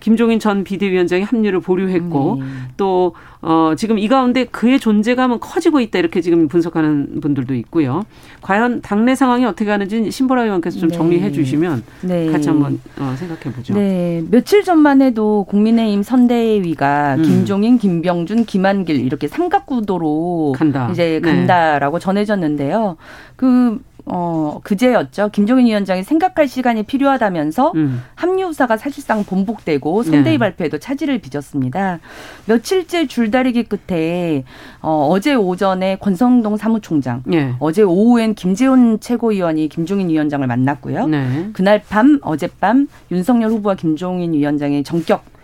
[0.00, 2.46] 김종인 전 비대위원장이 합류를 보류했고 네.
[2.76, 8.04] 또 어, 지금 이 가운데 그의 존재감은 커지고 있다 이렇게 지금 분석하는 분들도 있고요.
[8.40, 10.96] 과연 당내 상황이 어떻게 가는지 신보라 의원께서 좀 네.
[10.96, 12.30] 정리해 주시면 네.
[12.30, 13.74] 같이 한번 어, 생각해 보죠.
[13.74, 17.22] 네, 며칠 전만 해도 국민의힘 선대위가 음.
[17.22, 20.88] 김종인, 김병준, 김한길 이렇게 삼각구도로 간다.
[20.90, 21.30] 이제 네.
[21.30, 22.96] 간다라고 전해졌는데요.
[23.36, 25.28] 그 어, 그제였죠.
[25.32, 28.02] 김종인 위원장이 생각할 시간이 필요하다면서 음.
[28.14, 30.38] 합류 후사가 사실상 번복되고 선대위 네.
[30.38, 32.00] 발표에도 차질을 빚었습니다.
[32.46, 34.44] 며칠째 줄다리기 끝에
[34.80, 37.54] 어, 어제 오전에 권성동 사무총장, 네.
[37.58, 41.06] 어제 오후엔 김재훈 최고위원이 김종인 위원장을 만났고요.
[41.06, 41.50] 네.
[41.52, 44.82] 그날 밤 어젯밤 윤석열 후보와 김종인 위원장이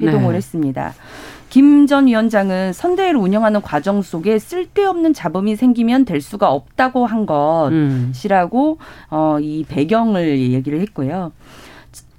[0.00, 0.37] 회동을 네.
[0.37, 0.94] 했습니다.
[1.55, 8.73] 김 전 위원장은 선대위를 운영하는 과정 속에 쓸데없는 잡음이 생기면 될 수가 없다고 한 것이라고
[8.73, 8.77] 음.
[9.11, 11.31] 어, 이 배경을 얘기를 했고요.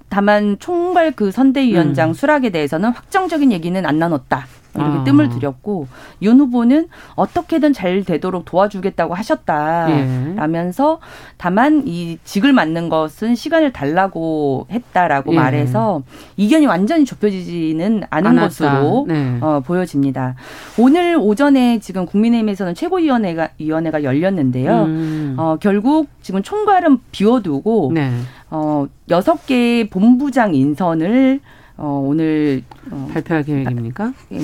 [0.07, 2.13] 다만 총괄 그 선대위원장 음.
[2.13, 4.45] 수락에 대해서는 확정적인 얘기는 안 나눴다.
[4.75, 5.03] 이렇게 아.
[5.03, 5.87] 뜸을 들였고
[6.21, 11.05] 윤 후보는 어떻게든 잘 되도록 도와주겠다고 하셨다라면서 예.
[11.37, 15.35] 다만 이 직을 맡는 것은 시간을 달라고 했다라고 예.
[15.37, 16.03] 말해서
[16.37, 19.37] 이견이 완전히 좁혀지지는 않은 것으로 네.
[19.41, 20.35] 어, 보여집니다.
[20.77, 24.83] 오늘 오전에 지금 국민의힘에서는 최고위원회가 위원회가 열렸는데요.
[24.83, 25.35] 음.
[25.37, 28.11] 어, 결국 지금 총괄은 비워두고 네.
[28.49, 31.39] 어, 여섯 개의 본부장 인선을
[31.77, 34.13] 어, 오늘 어, 발표할 계획입니까?
[34.31, 34.39] 예,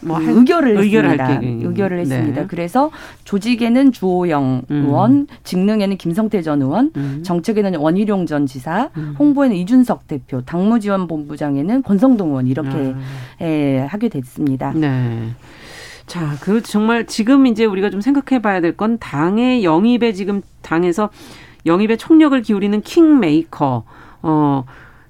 [0.00, 1.68] 뭐 의결을 의결을 했습니다.
[1.68, 2.40] 의결을 했습니다.
[2.42, 2.46] 네.
[2.46, 2.90] 그래서
[3.24, 4.84] 조직에는 주호영 음.
[4.86, 7.22] 의원, 직능에는 김성태 전 의원, 음.
[7.24, 9.16] 정책에는 원희룡 전 지사, 음.
[9.18, 13.44] 홍보에는 이준석 대표, 당무지원본부장에는 권성동 의원 이렇게 아.
[13.44, 14.72] 예, 하게 됐습니다.
[14.74, 15.30] 네.
[16.06, 21.10] 자, 그 정말 지금 이제 우리가 좀 생각해 봐야 될 건 당의 영입에 지금 당에서
[21.64, 23.82] 영입에 총력을 기울이는 킹메이커.
[24.22, 24.64] 어,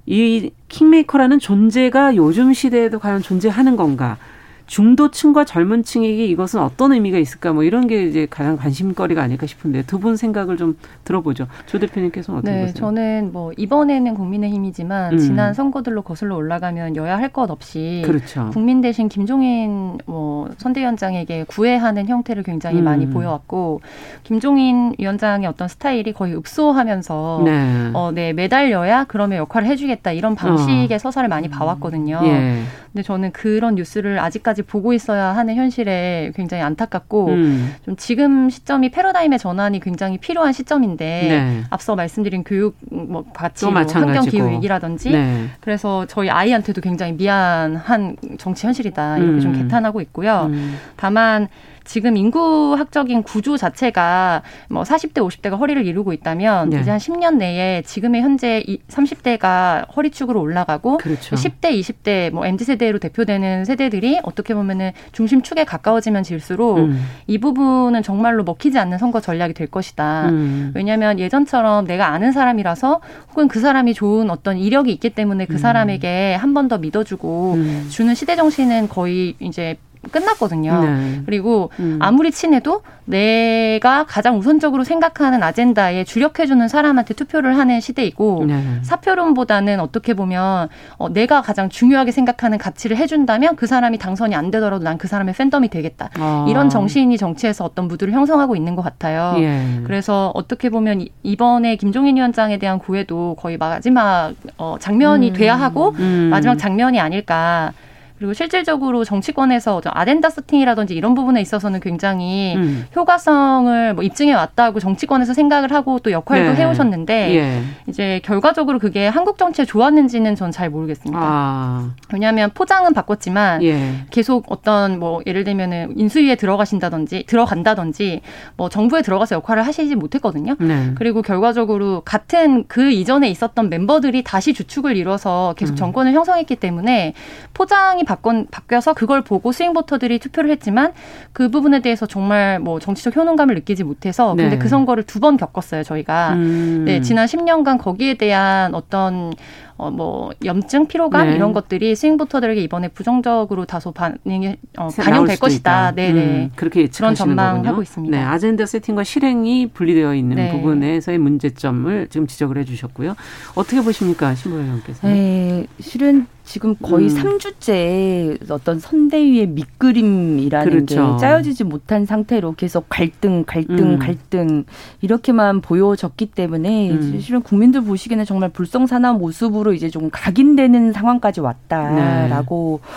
[0.06, 4.18] 이 킹메이커라는 존재가 요즘 시대에도 과연 존재하는 건가?
[4.66, 9.83] 중도층과 젊은 층에게 이것은 어떤 의미가 있을까 뭐 이런 게 이제 가장 관심거리가 아닐까 싶은데
[9.83, 11.46] 두 분 생각을 좀 들어보죠.
[11.66, 12.74] 조 대표님께서는 어떻게 네, 보세요?
[12.74, 15.18] 저는 뭐 이번에는 국민의힘이지만 음.
[15.18, 18.50] 지난 선거들로 거슬러 올라가면 여야 할 것 없이 그렇죠.
[18.52, 22.85] 국민 대신 김종인 뭐 선대위원장에게 구애하는 형태를 굉장히 음.
[22.85, 23.81] 많이 보여왔고
[24.22, 27.90] 김종인 위원장의 어떤 스타일이 거의 읍소하면서 네.
[27.94, 30.98] 어, 네 매달려야 그러면 역할을 해주겠다 이런 방식의 어.
[30.98, 32.20] 서사를 많이 봐왔거든요.
[32.24, 32.62] 예.
[32.96, 37.74] 근데 저는 그런 뉴스를 아직까지 보고 있어야 하는 현실에 굉장히 안타깝고 음.
[37.85, 41.62] 좀 지금 시점이 패러다임의 전환이 굉장히 필요한 시점인데 네.
[41.68, 45.44] 앞서 말씀드린 교육 뭐 같이 뭐 환경 기후 위기라든지 네.
[45.61, 49.40] 그래서 저희 아이한테도 굉장히 미안한 정치 현실이다 이렇게 음.
[49.40, 50.46] 좀 개탄하고 있고요.
[50.48, 50.78] 음.
[50.96, 51.48] 다만
[51.87, 56.81] 지금 인구학적인 구조 자체가 뭐 40대, 50대가 허리를 이루고 있다면 네.
[56.81, 61.37] 이제 한 10년 내에 지금의 현재 30대가 허리축으로 올라가고 그렇죠.
[61.37, 67.01] 10대, 20대 뭐 MZ 세대로 대표되는 세대들이 어떻게 보면은 중심축에 가까워지면 질수록 음.
[67.27, 70.29] 이 부분은 정말로 먹히지 않는 선거 전략이 될 것이다.
[70.29, 70.72] 음.
[70.75, 75.59] 왜냐하면 예전처럼 내가 아는 사람이라서 혹은 그 사람이 좋은 어떤 이력이 있기 때문에 그 음.
[75.59, 77.87] 사람에게 한 번 더 믿어주고 음.
[77.90, 79.77] 주는 시대 정신은 거의 이제
[80.11, 80.85] 끝났거든요.
[80.85, 81.23] 네.
[81.25, 81.99] 그리고 음.
[82.03, 88.62] 아무리 친해도 내가 가장 우선적으로 생각하는 아젠다에 주력해주는 사람한테 투표를 하는 시대이고 네.
[88.83, 94.83] 사표론보다는 어떻게 보면 어, 내가 가장 중요하게 생각하는 가치를 해준다면 그 사람이 당선이 안 되더라도
[94.83, 96.11] 난 그 사람의 팬덤이 되겠다.
[96.19, 96.47] 아.
[96.49, 99.35] 이런 정신이 정치에서 어떤 무드를 형성하고 있는 것 같아요.
[99.38, 99.81] 예.
[99.85, 105.33] 그래서 어떻게 보면 이번에 김종인 위원장에 대한 고해도 거의 마지막 어, 장면이 음.
[105.35, 106.29] 돼야 하고 음.
[106.31, 107.73] 마지막 장면이 아닐까.
[108.18, 112.87] 그리고 실질적으로 정치권에서 아덴다 세팅이라든지 이런 부분에 있어서는 굉장히 음.
[112.96, 116.57] 효과성을 뭐 입증해 왔다고 정치권에서 생각을 하고 또 역할도 네.
[116.62, 117.62] 해오셨는데 예.
[117.88, 121.20] 이제 결과적으로 그게 한국 정치에 좋았는지는 전 잘 모르겠습니다.
[121.20, 121.90] 아.
[122.14, 124.07] 왜냐하면 포장은 바꿨지만 예.
[124.11, 128.22] 계속 어떤 뭐 예를 들면은 인수위에 들어가신다든지 들어간다든지
[128.57, 130.55] 뭐 정부에 들어가서 역할을 하시지 못했거든요.
[130.59, 130.92] 네.
[130.94, 135.76] 그리고 결과적으로 같은 그 이전에 있었던 멤버들이 다시 주축을 이뤄서 계속 음.
[135.76, 137.12] 정권을 형성했기 때문에
[137.52, 140.92] 포장이 바꾼, 바뀌어서 그걸 보고 스윙보터들이 투표를 했지만
[141.33, 144.59] 그 부분에 대해서 정말 뭐 정치적 효능감을 느끼지 못해서 근데 네.
[144.59, 146.85] 그 선거를 두 번 겪었어요 저희가 음.
[146.87, 149.33] 네 지난 10년간 거기에 대한 어떤
[149.78, 151.36] 어, 뭐 염증, 피로감 네.
[151.36, 155.92] 이런 것들이 스윙보터들에게 이번에 부정적으로 다소 반영이 어, 반영될 것이다.
[155.92, 156.20] 네, 네.
[156.20, 158.16] 음, 그렇게 그런 전망하고 있습니다.
[158.16, 160.52] 네, 아젠다 세팅과 실행이 분리되어 있는 네.
[160.52, 163.14] 부분에서의 문제점을 지금 지적을 해주셨고요.
[163.54, 165.08] 어떻게 보십니까, 신보영 의원께서?
[165.08, 167.38] 네, 실은 지금 거의 음.
[167.38, 171.14] 3주째 어떤 선대위의 밑그림이라는 그렇죠.
[171.14, 173.98] 게 짜여지지 못한 상태로 계속 갈등, 갈등, 음.
[173.98, 174.64] 갈등
[175.02, 177.20] 이렇게만 보여졌기 때문에 음.
[177.20, 182.88] 실은 국민들 보시기에는 정말 불성사나운 모습으로 이제 좀 각인되는 상황까지 왔다라고 네.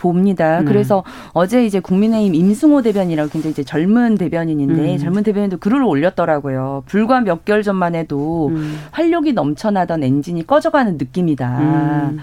[0.00, 0.60] 봅니다.
[0.60, 0.64] 네.
[0.64, 4.98] 그래서 어제 이제 국민의힘 임승호 대변이라고 굉장히 이제 젊은 대변인인데 음.
[4.98, 6.84] 젊은 대변인도 글을 올렸더라고요.
[6.86, 8.78] 불과 몇 개월 전만 해도 음.
[8.92, 11.58] 활력이 넘쳐나던 엔진이 꺼져가는 느낌이다.
[11.58, 12.18] 음.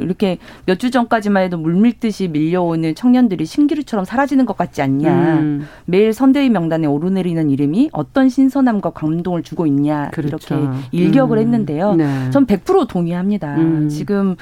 [0.00, 5.38] 이렇게 몇 주 전까지만 해도 물밀듯이 밀려오는 청년들이 신기루처럼 사라지는 것 같지 않냐.
[5.38, 5.68] 음.
[5.84, 10.10] 매일 선대위 명단에 오르내리는 이름이 어떤 신선함과 감동을 주고 있냐.
[10.10, 10.54] 그렇죠.
[10.56, 11.42] 이렇게 일격을 음.
[11.42, 11.94] 했는데요.
[11.94, 12.30] 네.
[12.30, 13.56] 전 100% 동의합니다.
[13.56, 13.88] 음.
[13.88, 14.34] 지금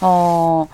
[0.00, 0.66] 어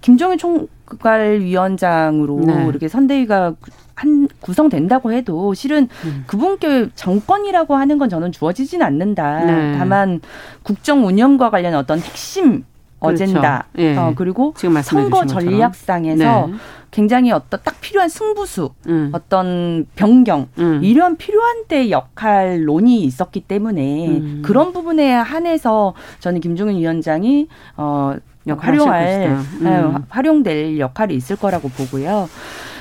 [0.00, 2.66] 김종인 총괄위원장으로 네.
[2.68, 3.54] 이렇게 선대위가
[3.94, 6.22] 한 구성된다고 해도 실은 음.
[6.28, 9.44] 그분께 정권이라고 하는 건 저는 주어지진 않는다.
[9.44, 9.76] 네.
[9.76, 10.20] 다만
[10.62, 12.62] 국정 운영과 관련 어떤 핵심
[13.00, 13.24] 그렇죠.
[13.24, 13.66] 어젠다.
[13.78, 13.96] 예.
[13.96, 16.54] 어, 그리고 선거 전략상에서 네.
[16.90, 19.10] 굉장히 어떤 딱 필요한 승부수, 음.
[19.12, 20.80] 어떤 변경 음.
[20.82, 24.42] 이런 필요한 때 역할론이 있었기 때문에 음.
[24.44, 28.14] 그런 부분에 한해서 저는 김종인 위원장이 어
[28.48, 30.04] 활용할 음.
[30.08, 32.28] 활용될 역할이 있을 거라고 보고요.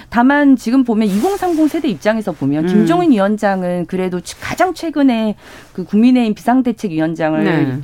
[0.10, 2.68] 다만 지금 보면 2030 세대 입장에서 보면 음.
[2.68, 5.36] 김종인 위원장은 그래도 가장 최근에
[5.74, 7.80] 그 국민의힘 비상대책위원장을 네.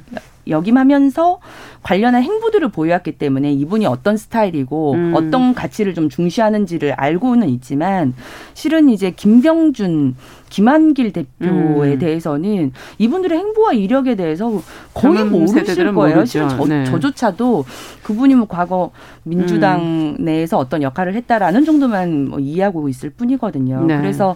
[0.48, 1.40] 역임하면서
[1.82, 5.14] 관련한 행보들을 보여왔기 때문에 이분이 어떤 스타일이고 음.
[5.16, 8.14] 어떤 가치를 좀 중시하는지를 알고는 있지만
[8.54, 10.16] 실은 이제 김병준
[10.50, 12.00] 김한길 대표에 음.
[12.00, 14.62] 대해서는 이분들의 행보와 이력에 대해서
[14.94, 16.26] 거의 모르실 거예요.
[16.26, 16.84] 실은 저, 네.
[16.86, 17.66] 저조차도
[18.04, 18.92] 그분이 뭐 과거
[19.24, 20.16] 민주당 음.
[20.20, 23.84] 내에서 어떤 역할을 했다라는 정도만 뭐 이해하고 있을 뿐이거든요.
[23.86, 23.98] 네.
[23.98, 24.36] 그래서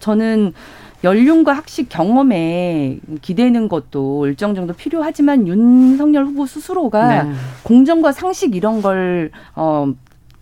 [0.00, 0.54] 저는
[1.04, 7.32] 연륜과 학식 경험에 기대는 것도 일정 정도 필요하지만 윤석열 후보 스스로가 네.
[7.62, 9.92] 공정과 상식 이런 걸 어,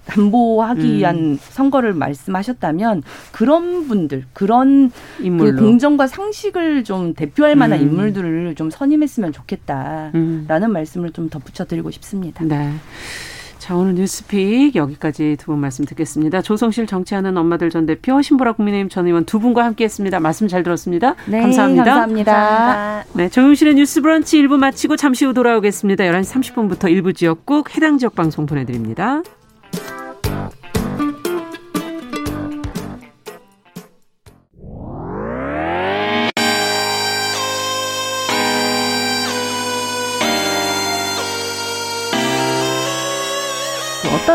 [0.06, 0.94] 담보하기 음.
[0.94, 7.88] 위한 선거를 말씀하셨다면 그런 분들 그런 그 공정과 상식을 좀 대표할 만한 음.
[7.88, 10.72] 인물들을 좀 선임했으면 좋겠다라는 음.
[10.72, 12.44] 말씀을 좀 덧붙여 드리고 싶습니다.
[12.44, 12.72] 네.
[13.66, 16.40] 자, 오늘 뉴스픽 여기까지 두 분 말씀 듣겠습니다.
[16.40, 20.20] 조성실 정치하는 엄마들 전 대표, 신보라 국민의힘 전 의원 두 분과 함께 했습니다.
[20.20, 21.16] 말씀 잘 들었습니다.
[21.26, 21.84] 네, 감사합니다.
[21.84, 23.04] 감사합니다.
[23.14, 26.04] 네, 정용실의 뉴스 브런치 1부 마치고 잠시 후 돌아오겠습니다.
[26.04, 29.22] 11시 30분부터 일부 지역국 해당 지역 방송 보내드립니다.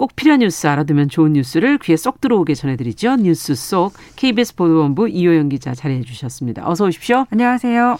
[0.00, 3.16] 꼭 필요한 뉴스 알아두면 좋은 뉴스를 귀에 쏙 들어오게 전해드리죠.
[3.16, 6.66] 뉴스 속 KBS 보도본부 이호영 기자 자리해 주셨습니다.
[6.66, 7.26] 어서 오십시오.
[7.30, 7.98] 안녕하세요.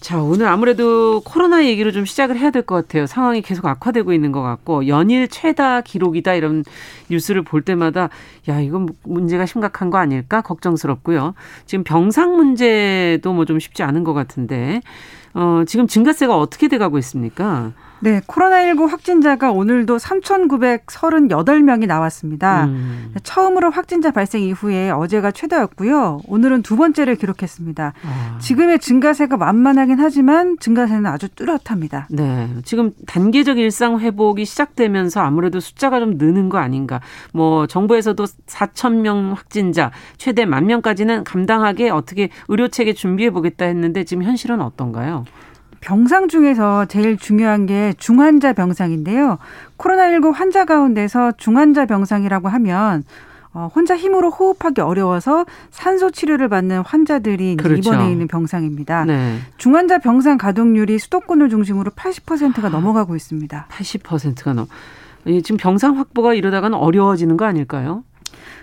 [0.00, 3.06] 자, 오늘 아무래도 코로나 얘기로 좀 시작을 해야 될 것 같아요.
[3.06, 6.64] 상황이 계속 악화되고 있는 것 같고, 연일 최다 기록이다 이런
[7.10, 8.08] 뉴스를 볼 때마다,
[8.48, 10.40] 야, 이건 문제가 심각한 거 아닐까?
[10.40, 11.34] 걱정스럽고요.
[11.64, 14.80] 지금 병상 문제도 뭐 좀 쉽지 않은 것 같은데,
[15.34, 17.72] 어, 지금 증가세가 어떻게 돼가고 있습니까?
[18.02, 22.64] 네, 코로나19 확진자가 오늘도 3,938명이 나왔습니다.
[22.64, 23.14] 음.
[23.22, 26.20] 처음으로 확진자 발생 이후에 어제가 최다였고요.
[26.26, 27.92] 오늘은 두 번째를 기록했습니다.
[28.02, 28.38] 아.
[28.40, 32.08] 지금의 증가세가 만만하긴 하지만 증가세는 아주 뚜렷합니다.
[32.10, 37.00] 네, 지금 단계적 일상 회복이 시작되면서 아무래도 숫자가 좀 느는 거 아닌가.
[37.34, 44.04] 뭐 정부에서도 4천 명 확진자 최대 만 명까지는 감당하게 어떻게 의료 체계 준비해 보겠다 했는데
[44.04, 45.24] 지금 현실은 어떤가요?
[45.80, 49.38] 병상 중에서 제일 중요한 게 중환자 병상인데요.
[49.78, 53.04] 코로나19 환자 가운데서 중환자 병상이라고 하면
[53.52, 57.78] 어, 혼자 힘으로 호흡하기 어려워서 산소 치료를 받는 환자들이 그렇죠.
[57.92, 59.06] 입원해 있는 병상입니다.
[59.06, 59.38] 네.
[59.56, 63.66] 중환자 병상 가동률이 수도권을 중심으로 80%가 아, 넘어가고 있습니다.
[63.68, 64.66] 80%가 넘.
[65.42, 68.04] 지금 병상 확보가 이러다가는 어려워지는 거 아닐까요?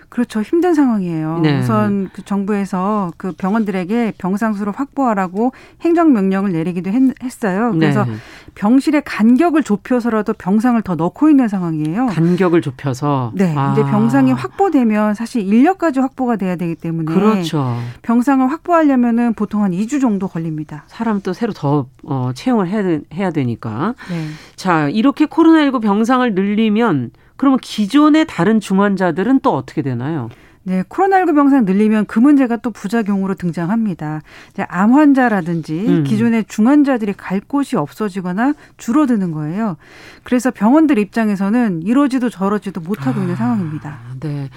[0.08, 0.40] 그렇죠.
[0.40, 1.40] 힘든 상황이에요.
[1.42, 1.60] 네.
[1.60, 8.12] 우선 그 정부에서 그 병원들에게 병상 수를 확보하라고 행정 명령을 내리기도 했, 어요 그래서 네.
[8.54, 12.06] 병실의 간격을 좁혀서라도 병상을 더 넣고 있는 상황이에요.
[12.06, 13.32] 간격을 좁혀서?
[13.34, 13.54] 네.
[13.56, 13.72] 아.
[13.72, 17.12] 이제 병상이 확보되면 사실 인력까지 확보가 돼야 되기 때문에.
[17.12, 17.76] 그렇죠.
[18.02, 20.84] 병상을 확보하려면은 보통 한 2주 정도 걸립니다.
[20.86, 23.94] 사람 또 새로 더 어, 채용을 해야, 해야 되니까.
[24.10, 24.26] 네.
[24.56, 30.28] 자, 이렇게 코로나19 병상을 늘리면 그러면 기존의 다른 중환자들은 또 어떻게 되나요?
[30.64, 34.20] 네, 코로나19 병상 늘리면 그 문제가 또 부작용으로 등장합니다.
[34.68, 36.04] 암 환자라든지 음.
[36.04, 39.78] 기존의 중환자들이 갈 곳이 없어지거나 줄어드는 거예요.
[40.24, 43.98] 그래서 병원들 입장에서는 이러지도 저러지도 못하고 아, 있는 상황입니다.
[44.20, 44.50] 네.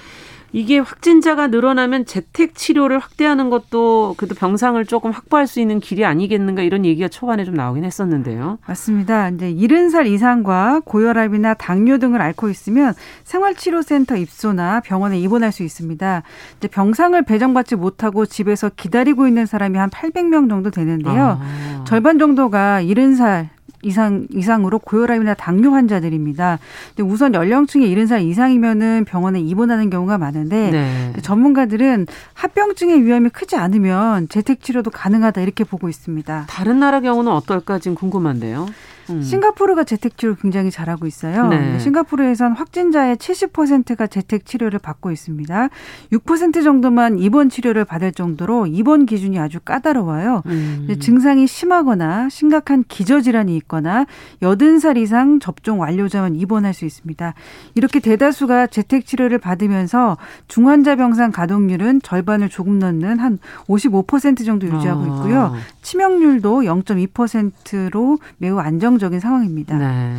[0.54, 6.62] 이게 확진자가 늘어나면 재택 치료를 확대하는 것도 그래도 병상을 조금 확보할 수 있는 길이 아니겠는가
[6.62, 8.58] 이런 얘기가 초반에 좀 나오긴 했었는데요.
[8.68, 9.30] 맞습니다.
[9.30, 16.24] 이제 70살 이상과 고혈압이나 당뇨 등을 앓고 있으면 생활치료센터 입소나 병원에 입원할 수 있습니다.
[16.58, 21.40] 이제 병상을 배정받지 못하고 집에서 기다리고 있는 사람이 한 800명 정도 되는데요.
[21.42, 21.84] 아.
[21.88, 23.50] 절반 정도가 70살
[23.84, 26.60] 이상 이상으로 고혈압이나 당뇨 환자들입니다.
[26.96, 31.14] 근데 우선 연령층이 70살 이상이면은 병원에 입원하는 경우가 많은데 네.
[31.22, 36.46] 전문가들은 합병증의 위험이 크지 않으면 재택 치료도 가능하다 이렇게 보고 있습니다.
[36.50, 38.68] 다른 나라 경우는 어떨까 지금 궁금한데요.
[39.12, 39.22] 음.
[39.22, 41.48] 싱가포르가 재택 치료 굉장히 잘하고 있어요.
[41.48, 41.80] 네.
[41.80, 45.70] 싱가포르에선 확진자의 70%가 재택 치료를 받고 있습니다.
[46.12, 50.44] 6% 정도만 입원 치료를 받을 정도로 입원 기준이 아주 까다로워요.
[50.46, 50.88] 음.
[51.00, 54.06] 증상이 심하거나 심각한 기저 질환이 있거나
[54.42, 57.34] 80살 이상 접종 완료자만 입원할 수 있습니다.
[57.76, 65.02] 이렇게 대다수가 재택 치료를 받으면서 중환자 병상 가동률은 절반을 조금 넘는 한 55% 정도 유지하고
[65.02, 65.06] 아.
[65.06, 65.56] 있고요.
[65.82, 69.78] 치명률도 0.2%로 매우 안정 긍정적인 상황입니다.
[69.78, 70.16] 네.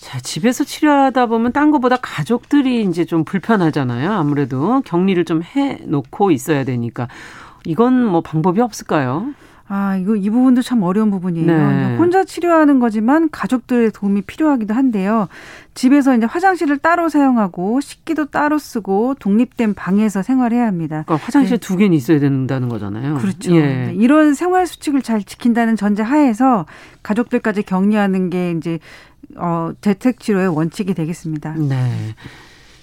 [0.00, 4.12] 자, 집에서 치료하다 보면 딴 것보다 가족들이 이제 좀 불편하잖아요.
[4.12, 7.08] 아무래도 격리를 좀 해 놓고 있어야 되니까.
[7.64, 9.32] 이건 뭐 방법이 없을까요?
[9.70, 11.46] 아, 이거 이 부분도 참 어려운 부분이에요.
[11.46, 11.96] 네.
[11.96, 15.28] 혼자 치료하는 거지만 가족들의 도움이 필요하기도 한데요.
[15.74, 21.04] 집에서 이제 화장실을 따로 사용하고 식기도 따로 쓰고 독립된 방에서 생활해야 합니다.
[21.06, 21.66] 그러니까 화장실 네.
[21.66, 23.18] 두 개는 있어야 된다는 거잖아요.
[23.18, 23.54] 그렇죠.
[23.56, 23.60] 예.
[23.60, 26.64] 네, 이런 생활 수칙을 잘 지킨다는 전제 하에서
[27.02, 28.78] 가족들까지 격려하는 게 이제
[29.36, 31.52] 어, 재택 치료의 원칙이 되겠습니다.
[31.58, 32.14] 네.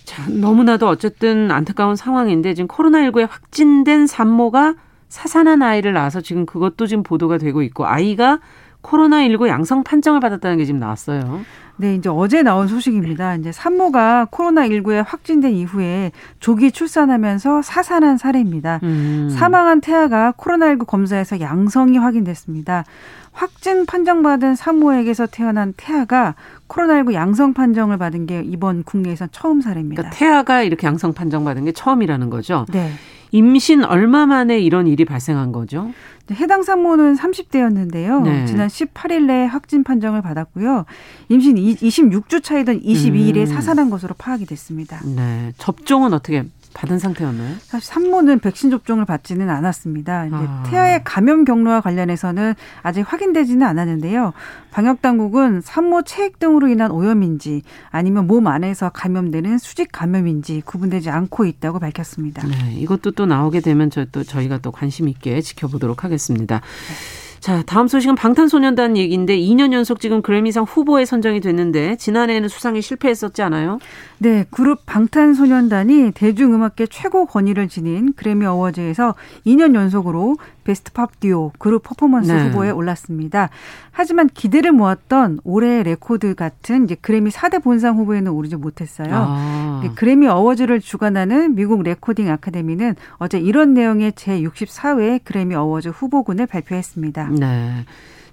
[0.04, 4.76] 자, 너무나도 어쨌든 안타까운 상황인데 지금 코로나19에 확진된 산모가
[5.15, 8.39] 사산한 아이를 낳아서 지금 그것도 지금 보도가 되고 있고 아이가
[8.82, 11.41] 코로나19 양성 판정을 받았다는 게 지금 나왔어요.
[11.78, 13.36] 네, 이제 어제 나온 소식입니다.
[13.36, 18.82] 이제 산모가 코로나19에 확진된 이후에 조기 출산하면서 사산한 사례입니다.
[18.84, 19.30] 음.
[19.32, 22.84] 사망한 태아가 코로나19 검사에서 양성이 확인됐습니다.
[23.32, 26.36] 확진 판정받은 산모에게서 태어난 태아가
[26.67, 30.01] 코로나19 양성 판정을 받은 게 이번 국내에선 처음 사례입니다.
[30.01, 32.65] 그러니까 태아가 이렇게 양성 판정받은 게 처음이라는 거죠.
[32.69, 32.91] 네.
[33.36, 35.91] 임신 얼마 만에 이런 일이 발생한 거죠?
[36.32, 38.24] 해당 산모는 30대였는데요.
[38.24, 38.45] 네.
[38.45, 40.86] 지난 18일 내 확진 판정을 받았고요.
[41.28, 43.45] 임신 26주 차이던 22일에 음.
[43.45, 45.02] 사살한 것으로 파악이 됐습니다.
[45.04, 45.52] 네.
[45.58, 46.45] 접종은 어떻게
[46.76, 47.56] 받은 상태였나요?
[47.60, 50.28] 사실 산모는 백신 접종을 받지는 않았습니다.
[50.28, 50.64] 이제 아.
[50.68, 54.34] 태아의 감염 경로와 관련해서는 아직 확인되지는 않았는데요.
[54.72, 61.46] 방역 당국은 산모 체액 등으로 인한 오염인지 아니면 몸 안에서 감염되는 수직 감염인지 구분되지 않고
[61.46, 62.46] 있다고 밝혔습니다.
[62.48, 66.60] 네, 이것도 또 나오게 되면 저 또 저희가 또 관심 있게 지켜보도록 하겠습니다.
[66.60, 67.26] 네.
[67.40, 73.44] 자, 다음 소식은 방탄소년단 얘기인데 2년 연속 지금 그래미상 후보에 선정이 됐는데 지난해에는 수상에 실패했었지
[73.44, 73.78] 않아요?
[74.17, 81.84] 네, 그룹 방탄소년단이 대중음악계 최고 권위를 지닌 그래미 어워즈에서 2년 연속으로 베스트 팝 듀오 그룹
[81.84, 82.47] 퍼포먼스 네.
[82.47, 83.49] 후보에 올랐습니다.
[83.91, 89.08] 하지만 기대를 모았던 올해의 레코드 같은 이제 그래미 4대 본상 후보에는 오르지 못했어요.
[89.12, 89.91] 아.
[89.95, 97.30] 그래미 어워즈를 주관하는 미국 레코딩 아카데미는 어제 이런 내용의 제64회 그래미 어워즈 후보군을 발표했습니다.
[97.39, 97.86] 네.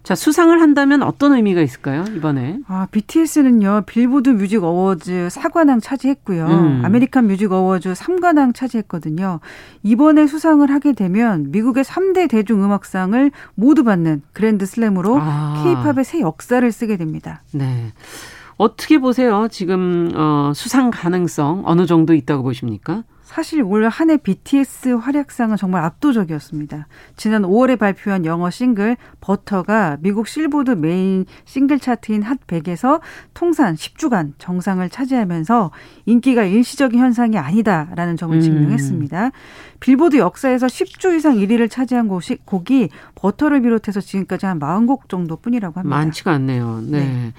[0.03, 2.59] 자, 수상을 한다면 어떤 의미가 있을까요, 이번에?
[2.67, 6.47] 아, BTS는요, 빌보드 뮤직 어워즈 4관왕 차지했고요.
[6.47, 6.83] 음.
[6.85, 9.39] 아메리칸 뮤직 어워즈 3관왕 차지했거든요.
[9.85, 15.63] 이번에 수상을 하게 되면 미국의 3대 대중음악상을 모두 받는 그랜드 슬램으로 아.
[15.63, 17.43] 케이팝의 새 역사를 쓰게 됩니다.
[17.53, 17.93] 네.
[18.57, 19.47] 어떻게 보세요?
[19.51, 23.05] 지금 어, 수상 가능성 어느 정도 있다고 보십니까?
[23.33, 26.87] 사실 올 한 해 BTS 활약상은 정말 압도적이었습니다.
[27.17, 33.01] 지난 5월에 발표한 영어 싱글 버터가 미국 빌보드 메인 싱글 차트인 핫 100에서
[33.33, 35.71] 통산 10주간 정상을 차지하면서
[36.05, 38.41] 인기가 일시적인 현상이 아니다라는 점을 음.
[38.41, 39.31] 증명했습니다.
[39.81, 45.97] 빌보드 역사에서 10주 이상 1위를 차지한 곡이, 곡이 버터를 비롯해서 지금까지 한 40곡 정도뿐이라고 합니다.
[45.97, 46.83] 많지가 않네요.
[46.87, 47.01] 네.
[47.01, 47.33] 네.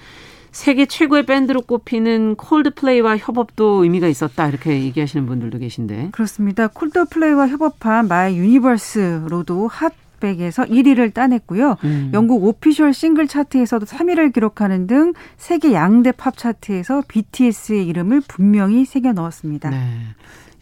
[0.53, 6.67] 세계 최고의 밴드로 꼽히는 콜드플레이와 협업도 의미가 있었다 이렇게 얘기하시는 분들도 계신데 그렇습니다.
[6.67, 11.75] 콜드플레이와 협업한 마이 유니버스로도 핫 백에서 1위를 따냈고요.
[11.83, 12.11] 음.
[12.13, 19.11] 영국 오피셜 싱글 차트에서도 3위를 기록하는 등 세계 양대 팝 차트에서 BTS의 이름을 분명히 새겨
[19.11, 19.71] 넣었습니다.
[19.71, 19.77] 네.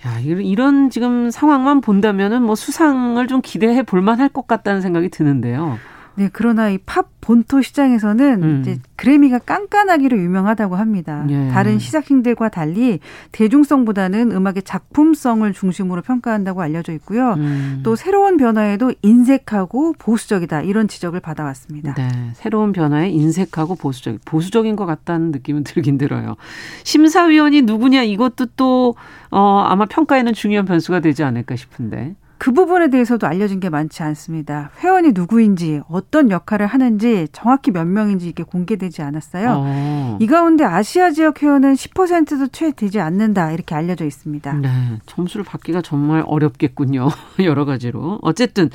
[0.08, 5.78] 야, 이런 지금 상황만 본다면은 뭐 수상을 좀 기대해 볼 만할 것 같다는 생각이 드는데요.
[6.22, 8.60] 네, 그러나 이 팝 본토 시장에서는 음.
[8.62, 11.26] 이제 그래미가 깐깐하기로 유명하다고 합니다.
[11.30, 11.50] 예.
[11.50, 13.00] 다른 시작신들과 달리
[13.32, 17.34] 대중성보다는 음악의 작품성을 중심으로 평가한다고 알려져 있고요.
[17.34, 17.82] 음.
[17.84, 21.94] 또 새로운 변화에도 인색하고 보수적이다 이런 지적을 받아왔습니다.
[21.94, 26.36] 네, 새로운 변화에 인색하고 보수적 보수적인 것 같다는 느낌은 들긴 들어요.
[26.84, 28.96] 심사위원이 누구냐 이것도 또
[29.30, 32.16] 어, 아마 평가에는 중요한 변수가 되지 않을까 싶은데.
[32.42, 34.72] 그 부분에 대해서도 알려진 게 많지 않습니다.
[34.80, 39.58] 회원이 누구인지 어떤 역할을 하는지 정확히 몇 명인지 이게 공개되지 않았어요.
[39.60, 40.18] 어.
[40.20, 44.54] 이 가운데 아시아 지역 회원은 10%도 채 되지 않는다 이렇게 알려져 있습니다.
[44.54, 44.70] 네,
[45.06, 47.10] 점수를 받기가 정말 어렵겠군요.
[47.46, 48.18] 여러 가지로.
[48.24, 48.72] 어쨌든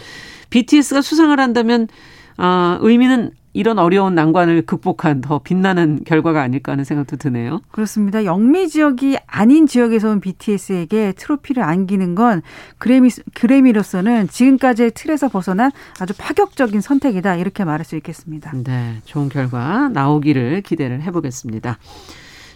[0.51, 1.89] BTS가 수상을 한다면
[2.37, 7.63] 아, 의미는 이런 어려운 난관을 극복한 더 빛나는 결과가 아닐까 하는 생각도 드네요.
[7.71, 8.27] 그렇습니다.
[8.27, 12.43] 영미 지역이 아닌 지역에서 온 BTS에게 트로피를 안기는 건
[12.77, 18.53] 그래미 그래미로서는 지금까지의 틀에서 벗어난 아주 파격적인 선택이다 이렇게 말할 수 있겠습니다.
[18.63, 21.79] 네, 좋은 결과 나오기를 기대를 해보겠습니다.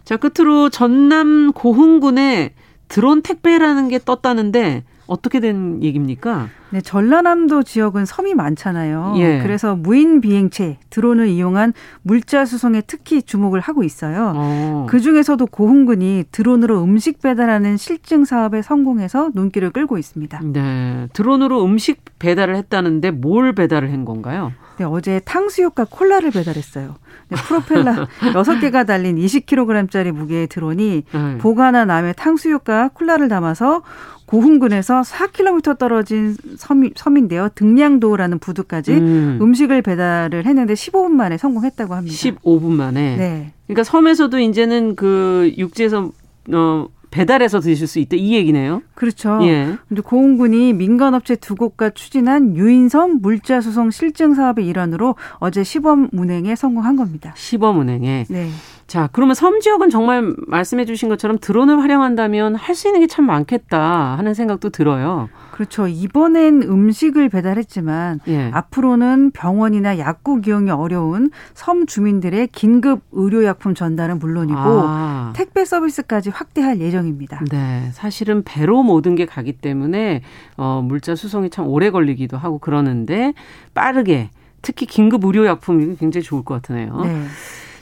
[0.04, 2.52] 자, 끝으로 전남 고흥군에
[2.88, 6.48] 드론 택배라는 게 떴다는데 어떻게 된 얘기입니까?
[6.70, 9.14] 네, 전라남도 지역은 섬이 많잖아요.
[9.16, 9.40] 예.
[9.42, 14.32] 그래서 무인 비행체 드론을 이용한 물자 수송에 특히 주목을 하고 있어요.
[14.36, 14.86] 어.
[14.88, 20.42] 그 중에서도 고흥군이 드론으로 음식 배달하는 실증 사업에 성공해서 눈길을 끌고 있습니다.
[20.44, 24.52] 네, 드론으로 음식 배달을 했다는데 뭘 배달을 한 건가요?
[24.80, 26.94] 네, 어제 탕수육과 콜라를 배달했어요.
[27.28, 31.38] 네, 프로펠러 6개가 달린 20kg짜리 무게의 드론이 네.
[31.38, 33.82] 보관한 암에 탕수육과 콜라를 담아서
[34.24, 37.50] 고흥군에서 4km 떨어진 섬, 섬인데요.
[37.56, 39.52] 등량도라는 부두까지 음.
[39.54, 42.16] 식을 배달을 했는데 15분 만에 성공했다고 합니다.
[42.16, 43.16] 15분 만에.
[43.16, 43.52] 네.
[43.66, 46.10] 그러니까 섬에서도 이제는 그 육지에서
[46.54, 48.82] 어 배달해서 드실 수 있다 이 얘기네요.
[48.94, 49.38] 그렇죠.
[49.42, 49.76] 예.
[49.88, 56.54] 근데 고흥군이 민간업체 두 곳과 추진한 유인섬 물자 수송 실증 사업의 일환으로 어제 시범 운행에
[56.54, 57.32] 성공한 겁니다.
[57.36, 58.26] 시범 운행에.
[58.28, 58.48] 네.
[58.90, 63.24] 자, 그러면 섬 지역은 정말 말씀해 주신 것처럼 드론을 활용한다면 할 수 있는 게 참
[63.24, 65.28] 많겠다 하는 생각도 들어요.
[65.52, 65.86] 그렇죠.
[65.86, 68.50] 이번엔 음식을 배달했지만 예.
[68.52, 75.32] 앞으로는 병원이나 약국 이용이 어려운 섬 주민들의 긴급 의료약품 전달은 물론이고 아.
[75.36, 77.44] 택배 서비스까지 확대할 예정입니다.
[77.48, 80.22] 네, 사실은 배로 모든 게 가기 때문에
[80.56, 83.34] 어, 물자 수송이 참 오래 걸리기도 하고 그러는데
[83.72, 84.30] 빠르게
[84.62, 87.00] 특히 긴급 의료약품이 굉장히 좋을 것 같으네요.
[87.04, 87.24] 네.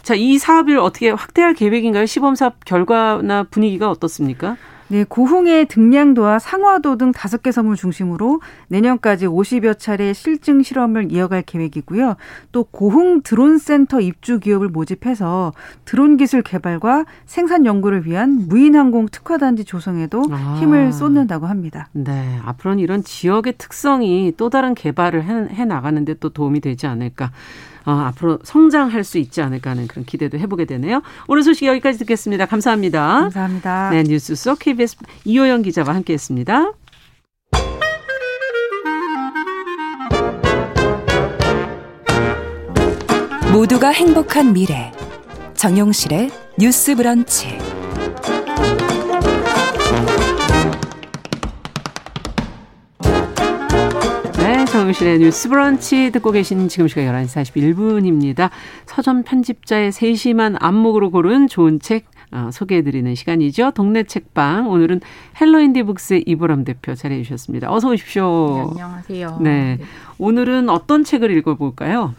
[0.09, 2.07] 자, 이 사업을 어떻게 확대할 계획인가요?
[2.07, 4.57] 시범 사업 결과나 분위기가 어떻습니까?
[4.87, 11.43] 네, 고흥의 등량도와 상화도 등 다섯 개 섬을 중심으로 내년까지 50여 차례 실증 실험을 이어갈
[11.43, 12.17] 계획이고요.
[12.53, 15.53] 또 고흥 드론 센터 입주 기업을 모집해서
[15.85, 20.57] 드론 기술 개발과 생산 연구를 위한 무인 항공 특화 단지 조성에도 아.
[20.59, 21.91] 힘을 쏟는다고 합니다.
[21.93, 27.31] 네, 앞으로는 이런 지역의 특성이 또 다른 개발을 해, 해 나가는데 또 도움이 되지 않을까.
[27.85, 31.03] 어, 앞으로 성장할 수 있지 않을까 하는 그런 기대도 해보게 되네요.
[31.27, 32.47] 오늘 소식 여기까지 듣겠습니다.
[32.47, 33.21] 감사합니다.
[33.21, 33.91] 감사합니다.
[33.91, 36.73] 네, 뉴스 속 KBS 이호영 기자와 함께했습니다.
[43.53, 44.93] 모두가 행복한 미래
[45.55, 47.78] 정용실의 뉴스 브런치.
[54.71, 58.51] 정용실의 뉴스 브런치 듣고 계신 지금 시각 11시 41분입니다.
[58.85, 63.71] 서점 편집자의 세심한 안목으로 고른 좋은 책 어, 소개해드리는 시간이죠.
[63.71, 64.69] 동네 책방.
[64.69, 65.01] 오늘은
[65.41, 67.73] 헬로인디 북스의 이보람 대표 자리해 주셨습니다.
[67.73, 68.75] 어서 오십시오.
[68.75, 69.39] 네, 안녕하세요.
[69.41, 69.79] 네.
[70.19, 72.15] 오늘은 어떤 책을 읽어볼까요?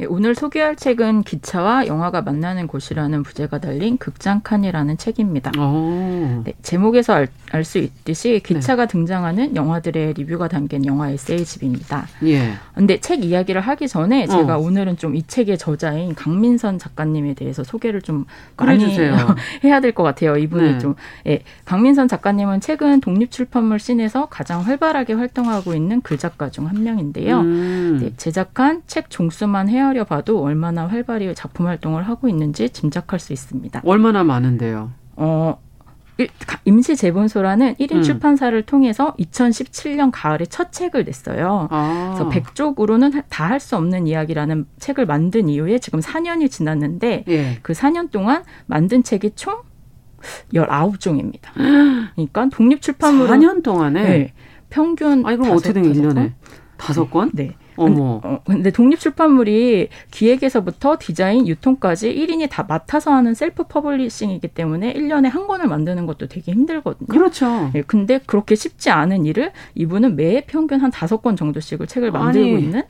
[0.00, 5.52] 예, 오늘 소개할 책은 기차와 영화가 만나는 곳이라는 부제가 달린 극장칸이라는 책입니다.
[6.44, 7.14] 네, 제목에서
[7.52, 8.92] 알 수 있듯이 기차가 네.
[8.92, 12.06] 등장하는 영화들의 리뷰가 담긴 영화 에세이집입니다.
[12.24, 12.52] 예.
[12.74, 14.60] 근데 책 이야기를 하기 전에 제가 어.
[14.60, 18.24] 오늘은 좀 이 책의 저자인 강민선 작가님에 대해서 소개를 좀
[18.56, 18.84] 많이
[19.64, 20.36] 해야 될 것 같아요.
[20.36, 20.78] 이분이 네.
[20.78, 20.94] 좀
[21.26, 27.40] 예, 강민선 작가님은 최근 독립출판물 씬에서 가장 활발하게 활동하고 있는 글작가 중 한 명인데요.
[27.40, 27.98] 음.
[28.00, 33.82] 네, 제작한 책 종수만 헤아려 봐도 얼마나 활발히 작품 활동을 하고 있는지 짐작할 수 있습니다.
[33.84, 34.92] 얼마나 많은데요?
[35.16, 35.58] 어,
[36.64, 38.02] 임시 제본소라는 1인 음.
[38.02, 41.66] 출판사를 통해서 2017년 가을에 첫 책을 냈어요.
[41.70, 42.14] 아.
[42.14, 47.58] 그래서 100쪽으로는 다 할 수 없는 이야기라는 책을 만든 이후에 지금 4년이 지났는데 예.
[47.62, 49.56] 그 4년 동안 만든 책이 총
[50.54, 51.52] 19종입니다.
[52.14, 54.32] 그러니까 독립 출판물 4년 동안에 네,
[54.68, 56.32] 평균 아니 그럼 어떻게 된 1년에
[56.76, 57.30] 다섯 권?
[57.34, 57.56] 네.
[57.84, 58.20] 어머.
[58.22, 65.30] 어, 근데 독립 출판물이 기획에서부터 디자인, 유통까지 1인이 다 맡아서 하는 self publishing이기 때문에 1년에
[65.30, 67.06] 한 권을 만드는 것도 되게 힘들거든요.
[67.08, 67.70] 그렇죠.
[67.72, 72.56] 네, 근데 그렇게 쉽지 않은 일을 이분은 매 평균 한 다섯 권 정도씩을 책을 만들고
[72.56, 72.64] 아니.
[72.64, 72.82] 있는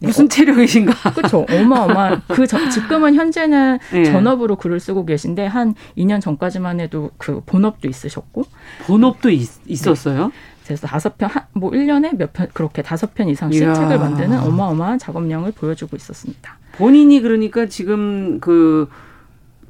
[0.00, 1.12] 네, 무슨 체력이신가?
[1.14, 1.46] 그렇죠.
[1.50, 2.20] 어마어마.
[2.28, 4.04] 그 저, 지금은 현재는 네.
[4.04, 8.42] 전업으로 글을 쓰고 계신데 한 2년 전까지만 해도 그 본업도 있으셨고.
[8.86, 9.48] 본업도 있,
[9.86, 10.32] 었어요 네.
[10.64, 13.74] 그래서 다섯 편, 뭐 1년에 몇 편, 그렇게 다섯 편 이상씩 이야.
[13.74, 16.56] 책을 만드는 어마어마한 작업량을 보여주고 있었습니다.
[16.76, 18.88] 본인이 그러니까 지금 그,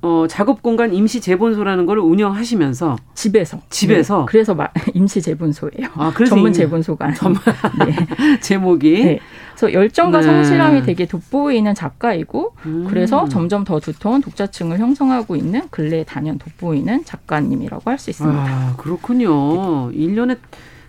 [0.03, 4.25] 어, 작업 공간 임시 재본소라는 걸 운영하시면서 집에서 집에서 네.
[4.29, 4.55] 그래서
[4.93, 5.89] 임시 재본소예요.
[5.95, 7.15] 아, 그래서 전문 재본소가.
[7.15, 7.41] 전문
[7.87, 7.97] 네.
[8.41, 9.19] 제목이 네.
[9.57, 10.27] 그래서 열정과 네.
[10.27, 12.87] 성실함이 되게 돋보이는 작가이고 음.
[12.87, 18.43] 그래서 점점 더 두터운 독자층을 형성하고 있는 근래 단연 돋보이는 작가님이라고 할 수 있습니다.
[18.47, 19.91] 아, 그렇군요.
[19.91, 19.97] 네.
[19.97, 20.37] 1년에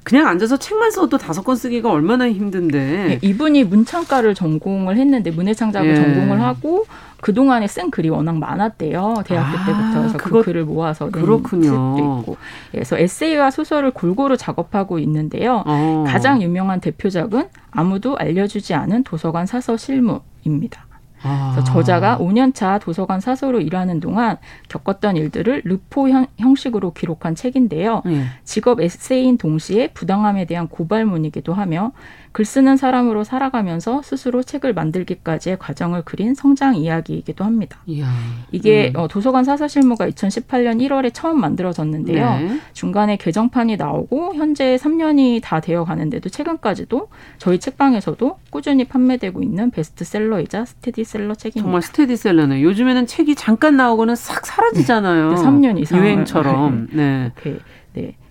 [0.06, 2.80] 그냥 앉아서 책만 써도 다섯 권 쓰기가 얼마나 힘든데.
[2.80, 5.96] 네, 이분이 문창가를 전공을 했는데 문해창작을 예.
[5.96, 6.86] 전공을 하고
[7.22, 9.24] 그 동안에 쓴 글이 워낙 많았대요.
[9.26, 10.00] 대학교 아, 때부터.
[10.00, 11.64] 그래서 그 글을 모아서 그렇군요.
[11.64, 12.38] 책도 있고.
[12.72, 15.64] 그래서 에세이와 소설을 골고루 작업하고 있는데요.
[15.66, 16.04] 어.
[16.08, 20.85] 가장 유명한 대표작은 아무도 알려주지 않은 도서관 사서 실무입니다.
[21.24, 21.64] 아.
[21.66, 24.38] 저자가 5년차 도서관 사서로 일하는 동안
[24.70, 28.02] 겪었던 일들을 르포 형, 식으로 기록한 책인데요.
[28.06, 28.26] 네.
[28.44, 31.92] 직업 에세이인 동시에 부당함에 대한 고발문이기도 하며
[32.36, 37.80] 글 쓰는 사람으로 살아가면서 스스로 책을 만들기까지의 과정을 그린 성장 이야기이기도 합니다.
[37.86, 38.12] 이야.
[38.52, 39.00] 이게 음.
[39.00, 42.30] 어, 도서관 사서실무가 2018년 1월에 처음 만들어졌는데요.
[42.40, 42.60] 네.
[42.74, 47.08] 중간에 개정판이 나오고 현재 3년이 다 되어 가는데도 최근까지도
[47.38, 51.64] 저희 책방에서도 꾸준히 판매되고 있는 베스트셀러이자 스테디셀러 책입니다.
[51.64, 52.64] 정말 스테디셀러네.
[52.64, 55.30] 요즘에는 책이 잠깐 나오고는 싹 사라지잖아요.
[55.30, 55.36] 네.
[55.38, 56.90] 3년 이상 유행처럼.
[56.92, 57.32] 네.
[57.34, 57.34] 네.
[57.46, 57.60] 네.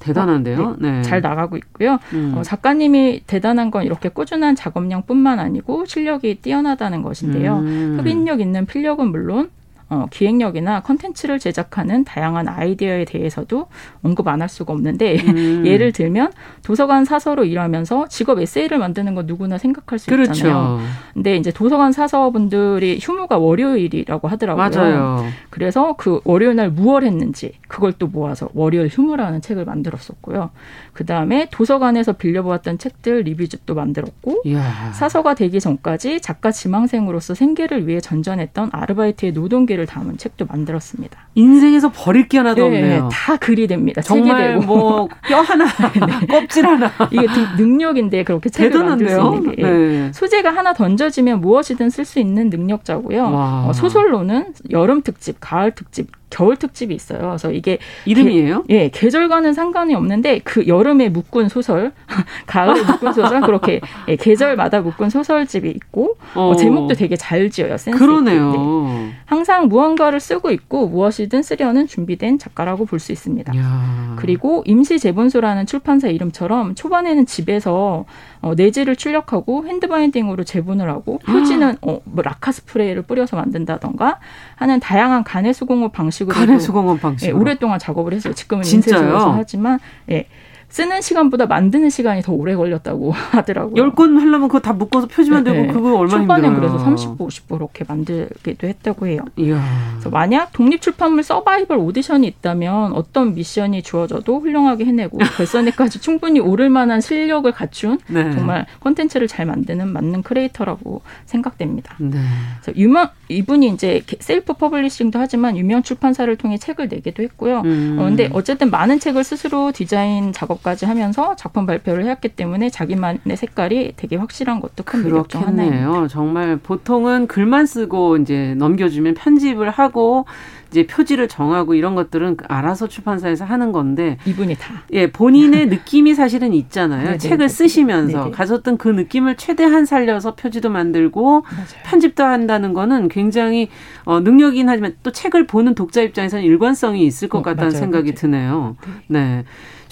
[0.05, 0.77] 대단한데요.
[0.79, 0.91] 네.
[0.91, 1.03] 네.
[1.03, 1.99] 잘 나가고 있고요.
[2.13, 2.35] 음.
[2.37, 7.59] 어, 작가님이 대단한 건 이렇게 꾸준한 작업량뿐만 아니고 실력이 뛰어나다는 것인데요.
[7.59, 7.97] 음.
[7.99, 9.51] 흡인력 있는 필력은 물론
[9.95, 13.67] 어, 기획력이나 컨텐츠를 제작하는 다양한 아이디어에 대해서도
[14.03, 15.63] 언급 안 할 수가 없는데 음.
[15.65, 16.33] 예를 들면
[16.65, 20.33] 도서관 사서로 일하면서 직업 에세이를 만드는 건 누구나 생각할 수 그렇죠.
[20.33, 20.81] 있잖아요.
[21.15, 24.69] 근데 이제 도서관 사서분들이 휴무가 월요일이라고 하더라고요.
[24.71, 25.25] 맞아요.
[25.51, 30.51] 그래서 그 월요일 날 무얼 했는지 그걸 또 모아서 월요일 휴무라는 책을 만들었었고요.
[30.93, 34.93] 그 다음에 도서관에서 빌려보았던 책들 리뷰집도 만들었고 이야.
[34.93, 41.19] 사서가 되기 전까지 작가 지망생으로서 생계를 위해 전전했던 아르바이트의 노동 기를 담은 책도 만들었습니다.
[41.35, 43.09] 인생에서 버릴 게 하나도 네, 없네요.
[43.13, 44.01] 다 글이 됩니다.
[44.03, 45.65] 정말 뭐 뼈 하나,
[45.95, 46.27] 네.
[46.27, 46.91] 껍질 하나.
[47.11, 47.27] 이게
[47.57, 49.23] 능력인데 그렇게 책을 대단한데요?
[49.23, 50.13] 만들 수 있는 게 네.
[50.13, 53.25] 소재가 하나 던져지면 무엇이든 쓸 수 있는 능력자고요.
[53.33, 57.21] 어, 소설로는 여름 특집, 가을 특집, 겨울 특집이 있어요.
[57.21, 58.65] 그래서 이게 이름이에요?
[58.65, 61.93] 게, 예, 계절과는 상관이 없는데 그 여름에 묶은 소설,
[62.47, 66.49] 가을에 묶은 소설 그렇게 예, 계절마다 묶은 소설집이 있고 어.
[66.51, 67.77] 어, 제목도 되게 잘 지어요.
[67.77, 68.51] 센스 그러네요.
[68.53, 69.13] 네.
[69.27, 73.55] 항상 무언가를 쓰고 있고 무엇이든 쓰려는 준비된 작가라고 볼 수 있습니다.
[73.57, 74.17] 야.
[74.17, 78.07] 그리고 임시 재본소라는 출판사 이름처럼 초반에는 집에서
[78.45, 84.19] 어, 내지를 출력하고 hand binding으로 제본을 하고 표지는 어, 뭐 라카 스프레이를 뿌려서 만든다던가
[84.57, 88.35] 하는 다양한 가내 수공업 방식으로 가내 수공업 방식 예, 오랫동안 작업을 했어요.
[88.35, 89.79] 지금은 인쇄소에서 하지만
[90.11, 90.27] 예.
[90.75, 93.75] 쓰는 시간보다 만드는 시간이 더 오래 걸렸다고 하더라고요.
[93.77, 95.73] 열 권 하려면 그거 다 묶어서 표지만 되고 네.
[95.73, 96.73] 그거 얼마나 초반에 힘들어요.
[96.73, 99.21] 그래서 30부, 50부 그렇게 만들기도 했다고 해요.
[99.37, 99.63] 이야.
[99.93, 106.71] 그래서 만약 독립 출판물 서바이벌 오디션이 있다면 어떤 미션이 주어져도 훌륭하게 해내고 결선에까지 충분히 오를
[106.71, 108.33] 만한 실력을 갖춘 네.
[108.33, 111.95] 정말 콘텐츠를 잘 만드는 맞는 크리에이터라고 생각됩니다.
[112.01, 112.19] 네.
[112.61, 117.63] 그래서 유명 이분이 이제 self publishing도 하지만 유명 출판사를 통해 책을 내기도 했고요.
[117.65, 117.97] 음.
[118.01, 123.37] 어, 근데 어쨌든 많은 책을 스스로 디자인 작업 까지 하면서 작품 발표를 해왔기 때문에 자기만의
[123.37, 126.09] 색깔이 되게 확실한 것도 큰 매력 중 하나예요.
[126.09, 130.25] 정말 보통은 글만 쓰고 이제 넘겨주면 편집을 하고
[130.71, 134.83] 이제 표지를 정하고 이런 것들은 알아서 출판사에서 하는 건데 이분이 다.
[134.93, 137.05] 예, 본인의 느낌이 사실은 있잖아요.
[137.05, 138.31] 네네, 책을 쓰시면서 네네.
[138.31, 141.67] 가졌던 그 느낌을 최대한 살려서 표지도 만들고 맞아요.
[141.85, 143.69] 편집도 한다는 거는 굉장히
[144.05, 148.13] 어, 능력이긴 하지만 또 책을 보는 독자 입장에서는 일관성이 있을 것 어, 같다는 맞아요, 생각이
[148.13, 148.15] 맞아요.
[148.15, 148.77] 드네요.
[149.09, 149.19] 네.
[149.19, 149.45] 네.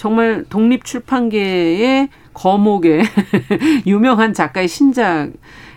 [0.03, 3.03] 정말 독립 출판계의 거목의
[3.87, 5.31] 유명한 작가의 신작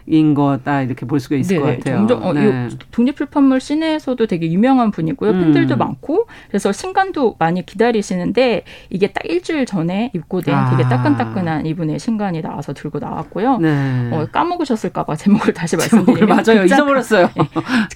[0.08, 1.96] 인 거다 이렇게 볼 수가 있을 네, 것 같아요.
[1.96, 2.68] 점점 어, 네.
[2.92, 5.32] 독립출판물 씬에서도 되게 유명한 분이고요.
[5.32, 5.40] 음.
[5.40, 10.70] 팬들도 많고 그래서 신간도 많이 기다리시는데 이게 딱 일주일 전에 입고된 아.
[10.70, 13.58] 되게 따끈따끈한 이분의 신간이 나와서 들고 나왔고요.
[13.58, 14.10] 네.
[14.12, 16.60] 어, 까먹으셨을까봐 제목을 다시 말씀드리면 맞아요.
[16.60, 17.28] 극장, 잊어버렸어요.
[17.34, 17.42] 네,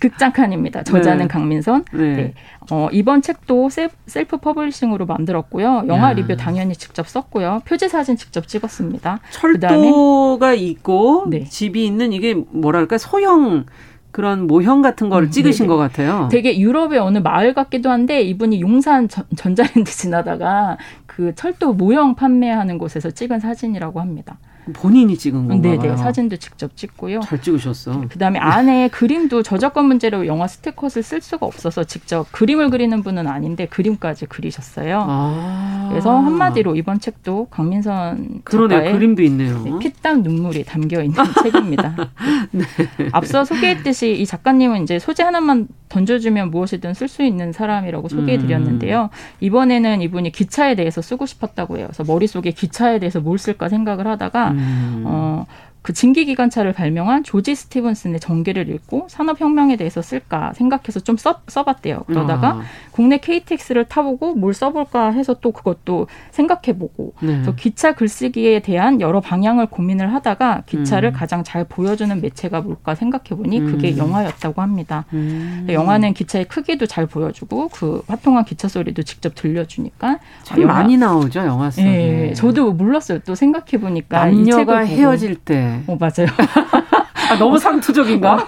[0.01, 0.83] 극장칸입니다.
[0.83, 1.29] 저자는 네.
[1.29, 1.85] 강민선.
[2.61, 2.67] 네.
[2.69, 2.75] 네.
[2.75, 3.69] 어, 이번 책도
[4.07, 5.85] self publishing으로 만들었고요.
[5.89, 6.13] 영화 야.
[6.13, 7.61] 리뷰 당연히 직접 썼고요.
[7.65, 9.21] 표지 사진 직접 찍었습니다.
[9.31, 13.67] 철도가 있고 집이 있는 있는 이게 뭐랄까 소형
[14.11, 15.69] 그런 모형 같은 거를 음, 찍으신 네네.
[15.69, 16.29] 것 같아요.
[16.33, 22.79] 되게 유럽의 어느 마을 같기도 한데 이분이 용산 전, 전자랜드 지나다가 그 철도 모형 판매하는
[22.79, 24.39] 곳에서 찍은 사진이라고 합니다.
[24.73, 25.79] 본인이 찍은 건가요?
[25.79, 27.21] 네네 사진도 직접 찍고요.
[27.21, 28.09] 잘 찍으셨어.
[28.09, 33.67] 그다음에 안에 그림도 저작권 문제로 영화 스티커를 쓸 수가 없어서 직접 그림을 그리는 분은 아닌데
[33.67, 35.05] 그림까지 그리셨어요.
[35.09, 35.87] 아.
[35.91, 39.63] 그래서 한마디로 이번 책도 강민선 그러네 그림도 있네요.
[39.63, 41.97] 네, 피땀 눈물이 담겨 있는 책입니다.
[42.53, 42.65] 네.
[43.13, 49.11] 앞서 소개했듯이 이 작가님은 이제 소재 하나만 던져주면 무엇이든 쓸 수 있는 사람이라고 소개해드렸는데요.
[49.13, 49.17] 음.
[49.41, 51.87] 이번에는 이분이 기차에 대해서 쓰고 싶었다고 해요.
[51.91, 55.03] 그래서 머릿속에 기차에 대해서 뭘 쓸까 생각을 하다가 음.
[55.07, 55.45] 어,
[55.83, 62.05] 그 증기 기관차를 발명한 조지 스티븐슨의 전기를 읽고 산업혁명에 대해서 쓸까 생각해서 좀 써, 써봤대요.
[62.07, 62.63] 그러다가 아.
[62.91, 67.33] 국내 KTX를 타보고 뭘 써볼까 해서 또 그것도 생각해보고 네.
[67.33, 71.15] 그래서 기차 글쓰기에 대한 여러 방향을 고민을 하다가 기차를 음.
[71.15, 73.67] 가장 잘 보여주는 매체가 뭘까 생각해보니 음.
[73.67, 75.07] 그게 영화였다고 합니다.
[75.15, 75.67] 음.
[75.69, 81.41] 영화는 기차의 크기도 잘 보여주고 그 화통한 기차 소리도 직접 들려주니까 참 영화, 많이 나오죠
[81.41, 81.85] 영화 속에.
[81.85, 83.21] 네, 저도 몰랐어요.
[83.21, 86.29] 또 생각해보니까 남녀가 헤어질 때 어, 맞아요.
[87.31, 88.35] 아, 너무 상투적인가?
[88.35, 88.39] 어,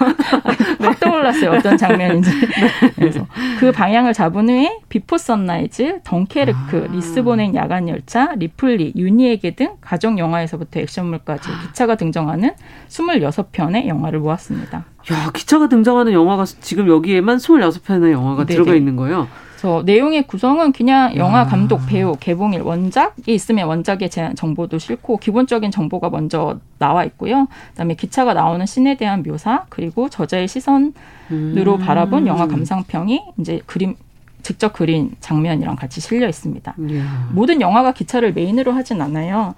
[0.80, 0.86] 네.
[0.86, 1.52] 확 떠올랐어요.
[1.52, 2.30] 어떤 장면인지.
[2.40, 2.90] 네.
[2.96, 3.26] 그래서
[3.60, 6.92] 그 방향을 잡은 후에 비포 선라이즈, 덩케르크, 아.
[6.92, 12.50] 리스본행 야간 열차, 리플리, 유니에게 등 가족 영화에서부터 액션물까지 기차가 등장하는
[12.88, 14.84] 26편의 영화를 모았습니다.
[15.12, 18.54] 야, 기차가 등장하는 영화가 지금 여기에만 26편의 영화가 네네.
[18.54, 19.28] 들어가 있는 거예요.
[19.62, 26.10] 그래서 내용의 구성은 그냥 영화 감독, 배우, 개봉일, 원작이 있으면 원작의 정보도 싣고 기본적인 정보가
[26.10, 27.46] 먼저 나와 있고요.
[27.70, 30.92] 그다음에 기차가 나오는 씬에 대한 묘사 그리고 저자의 시선으로
[31.30, 31.78] 음.
[31.78, 33.94] 바라본 영화 감상평이 이제 그림
[34.42, 36.74] 직접 그린 장면이랑 같이 실려 있습니다.
[36.90, 37.28] 이야.
[37.32, 39.54] 모든 영화가 기차를 메인으로 하진 않아요.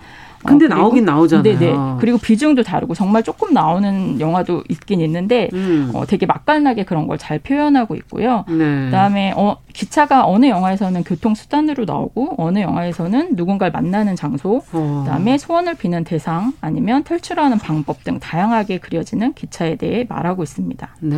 [0.46, 1.42] 근데 어, 나오긴 나오잖아요.
[1.58, 1.74] 네네.
[2.00, 5.90] 그리고 비중도 다르고 정말 조금 나오는 영화도 있긴 있는데 음.
[5.94, 8.44] 어, 되게 맛깔나게 그런 걸 잘 표현하고 있고요.
[8.48, 8.84] 네.
[8.86, 15.02] 그다음에 어, 기차가 어느 영화에서는 교통 수단으로 나오고 어느 영화에서는 누군가를 만나는 장소, 어.
[15.06, 20.88] 그다음에 소원을 비는 대상 아니면 탈출하는 방법 등 다양하게 그려지는 기차에 대해 말하고 있습니다.
[21.00, 21.16] 네.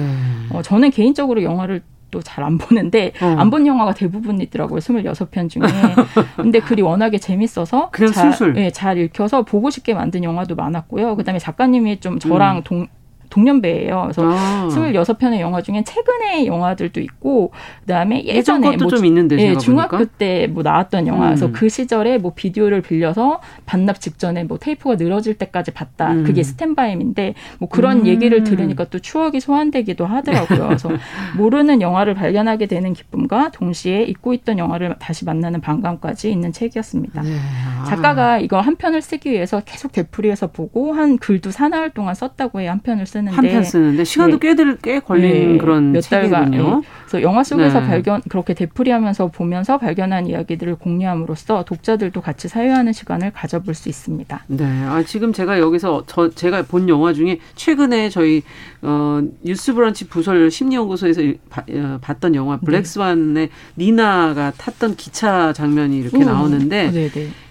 [0.51, 1.83] 어, 저는 개인적으로 영화를
[2.17, 3.27] 또 잘 안 보는데 어.
[3.39, 4.79] 안본 영화가 대부분 있더라고요.
[4.81, 5.63] 26편 중에.
[6.37, 8.57] 근데 글이 워낙에 재밌어서 그냥 잘, 술술.
[8.57, 11.17] 예, 잘 읽혀서 보고 싶게 만든 영화도 많았고요.
[11.17, 12.63] 그다음에 작가님이 좀 저랑 음.
[12.65, 12.87] 동
[13.37, 14.01] 동년배예요.
[14.05, 14.69] 그래서 아.
[14.71, 20.63] 26편의 영화 중에 최근의 영화들도 있고 그다음에 예전에 뭐, 좀 있는데 예, 중학교 때 뭐
[20.63, 21.27] 나왔던 영화.
[21.27, 21.53] 그래서 음.
[21.53, 26.13] 그 시절에 뭐 비디오를 빌려서 반납 직전에 뭐 테이프가 늘어질 때까지 봤다.
[26.13, 26.25] 음.
[26.25, 28.07] 그게 스탠바임인데 뭐 그런 음.
[28.07, 30.67] 얘기를 들으니까 또 추억이 소환되기도 하더라고요.
[30.67, 30.89] 그래서
[31.37, 37.23] 모르는 영화를 발견하게 되는 기쁨과 동시에 잊고 있던 영화를 다시 만나는 반감까지 있는 책이었습니다.
[37.23, 37.37] 네.
[37.81, 37.85] 아.
[37.85, 42.71] 작가가 이거 한 편을 쓰기 위해서 계속 되풀이해서 보고 한 글도 사나흘 동안 썼다고 해요.
[42.71, 44.49] 한 편을 쓰는 데 한 편 쓰는데 시간도 네.
[44.49, 45.59] 꽤들 꽤 걸리는 네.
[45.59, 46.59] 그런 몇 달간 네.
[46.59, 47.87] 그래서 영화 속에서 네.
[47.87, 54.45] 발견 그렇게 되풀이하면서 보면서 발견한 이야기들을 공유함으로써 독자들도 같이 사유하는 시간을 가져볼 수 있습니다.
[54.49, 58.43] 네, 아, 지금 제가 여기서 저 제가 본 영화 중에 최근에 저희
[58.83, 62.61] 어, 뉴스브런치 부설 심리연구소에서 바, 어, 봤던 영화 네.
[62.67, 66.25] 블랙스완의 니나가 탔던 기차 장면이 이렇게 오.
[66.25, 66.91] 나오는데.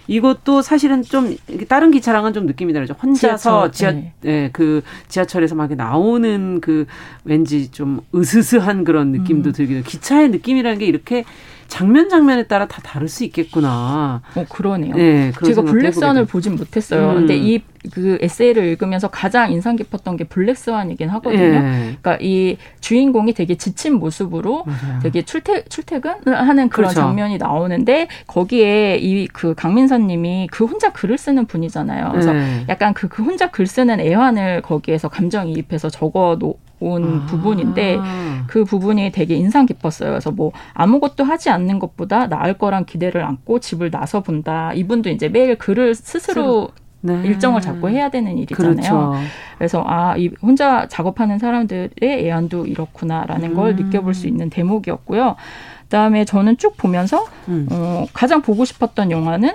[0.08, 1.36] 이것도 사실은 좀
[1.68, 2.94] 다른 기차랑은 좀 느낌이 다르죠.
[2.94, 4.12] 혼자서 지하, 네.
[4.20, 6.86] 네, 그 지하철에서 막 나오는 그
[7.24, 9.52] 왠지 좀 으스스한 그런 느낌도 음.
[9.52, 9.82] 들기도.
[9.82, 11.24] 기차의 느낌이라는 게 이렇게
[11.68, 14.22] 장면 장면에 따라 다 다를 수 있겠구나.
[14.34, 14.94] 어 그러네요.
[14.94, 17.10] 네, 제가 블랙스완을 보진 못했어요.
[17.10, 17.14] 음.
[17.16, 17.60] 근데 이
[17.92, 21.60] 그 에세이를 읽으면서 가장 인상 깊었던 게 블랙스완이긴 하거든요.
[21.60, 21.96] 네.
[22.00, 24.98] 그러니까 이 주인공이 되게 지친 모습으로 맞아요.
[25.02, 26.94] 되게 출퇴 출퇴근하는 그런 그렇죠.
[26.94, 32.10] 장면이 나오는데 거기에 이 그 강민선님이 그 혼자 글을 쓰는 분이잖아요.
[32.12, 32.64] 그래서 네.
[32.68, 36.58] 약간 그, 그 혼자 글 쓰는 애환을 거기에서 감정이입해서 적어 놓.
[36.80, 37.26] 온 아.
[37.26, 37.98] 부분인데
[38.46, 40.10] 그 부분이 되게 인상 깊었어요.
[40.10, 44.72] 그래서 뭐 아무것도 하지 않는 것보다 나을 거란 기대를 안고 집을 나서 본다.
[44.74, 46.70] 이분도 이제 매일 글을 스스로
[47.00, 47.22] 네.
[47.24, 48.74] 일정을 잡고 해야 되는 일이잖아요.
[48.74, 49.14] 그렇죠.
[49.58, 53.54] 그래서 아, 이 혼자 작업하는 사람들의 애안도 이렇구나라는 음.
[53.54, 55.36] 걸 느껴볼 수 있는 대목이었고요.
[55.82, 57.68] 그다음에 저는 쭉 보면서 음.
[57.70, 59.52] 어, 가장 보고 싶었던 영화는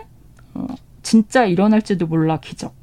[0.53, 0.67] 어,
[1.03, 2.73] 진짜 일어날지도 몰라 기적.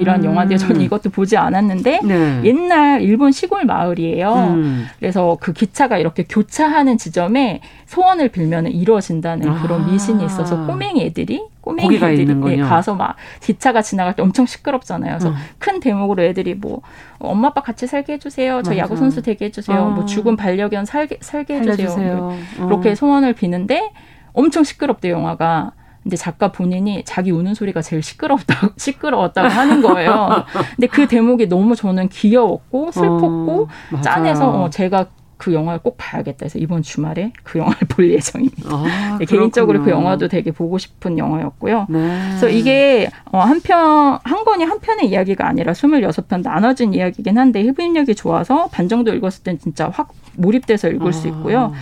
[0.00, 0.24] 이런 음.
[0.24, 2.40] 영화인데 저는 이것도 보지 않았는데 네.
[2.44, 4.34] 옛날 일본 시골 마을이에요.
[4.34, 4.86] 음.
[4.98, 9.62] 그래서 그 기차가 이렇게 교차하는 지점에 소원을 빌면 이루어진다는 아.
[9.62, 15.18] 그런 미신이 있어서 꼬맹이 애들이 꼬맹이 애들이 가서 막 기차가 지나갈 때 엄청 시끄럽잖아요.
[15.18, 15.34] 그래서 음.
[15.58, 16.82] 큰 대목으로 애들이 뭐
[17.20, 18.62] 엄마 아빠 같이 살게 해주세요.
[18.62, 19.78] 저 야구 선수 되게 해주세요.
[19.78, 19.90] 어.
[19.90, 22.16] 뭐 죽은 반려견 살게 살게 해주세요.
[22.16, 22.66] 뭐 어.
[22.66, 23.92] 이렇게 소원을 비는데
[24.32, 25.72] 엄청 시끄럽대 영화가.
[26.08, 30.46] 근데 작가 본인이 자기 우는 소리가 제일 시끄럽다 시끄러웠다고 하는 거예요.
[30.74, 36.44] 근데 그 대목이 너무 저는 귀여웠고 슬펐고 어, 짠해서 어, 제가 그 영화를 꼭 봐야겠다
[36.44, 38.70] 해서 이번 주말에 그 영화를 볼 예정입니다.
[38.70, 41.86] 아, 네, 개인적으로 그 영화도 되게 보고 싶은 영화였고요.
[41.90, 42.26] 네.
[42.28, 47.62] 그래서 이게 어, 한 편, 한 권이 한 편의 이야기가 아니라 26편 나눠진 이야기긴 한데
[47.64, 51.12] 흡입력이 좋아서 반 정도 읽었을 땐 진짜 확 몰입돼서 읽을 아.
[51.12, 51.74] 수 있고요.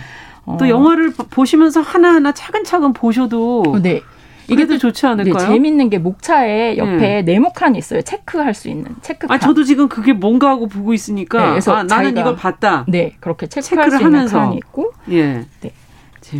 [0.59, 0.69] 또 어.
[0.69, 4.01] 영화를 보시면서 하나하나 차근차근 보셔도 어, 네.
[4.49, 5.33] 이게 또 좋지 않을까요?
[5.33, 7.21] 네, 재밌는 게 목차에 옆에 네.
[7.23, 8.01] 네모 칸이 있어요.
[8.01, 9.35] 체크할 수 있는 체크 칸.
[9.35, 12.85] 아 저도 지금 그게 뭔가 하고 보고 있으니까 네, 그래서 아, 나는 이걸 봤다.
[12.87, 14.91] 네, 그렇게 체크할 수 있는 칸이 있고.
[15.11, 15.45] 예.
[15.61, 15.71] 네.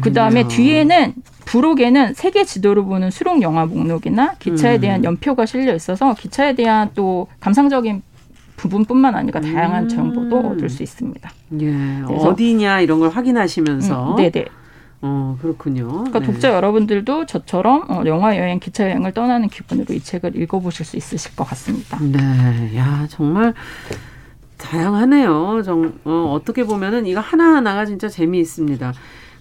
[0.01, 1.14] 그 다음에 뒤에는
[1.45, 4.82] 부록에는 세계 지도를 보는 수록 영화 목록이나 기차에 음.
[4.82, 8.01] 대한 연표가 실려 있어서 기차에 대한 또 감상적인
[8.58, 9.89] 부분뿐만 아니라 다양한 음.
[9.89, 11.32] 정보도 얻을 수 있습니다.
[11.62, 11.74] 예.
[12.10, 14.12] 어디냐 이런 걸 확인하시면서.
[14.12, 14.45] 음, 네네.
[15.08, 15.88] 어 그렇군요.
[15.88, 16.26] 그러니까 네.
[16.26, 21.36] 독자 여러분들도 저처럼 어, 영화 여행, 기차 여행을 떠나는 기분으로 이 책을 읽어보실 수 있으실
[21.36, 21.97] 것 같습니다.
[22.01, 23.53] 네, 야 정말
[24.58, 25.62] 다양하네요.
[25.64, 28.93] 정, 어, 어떻게 보면은 이거 하나 하나가 진짜 재미있습니다.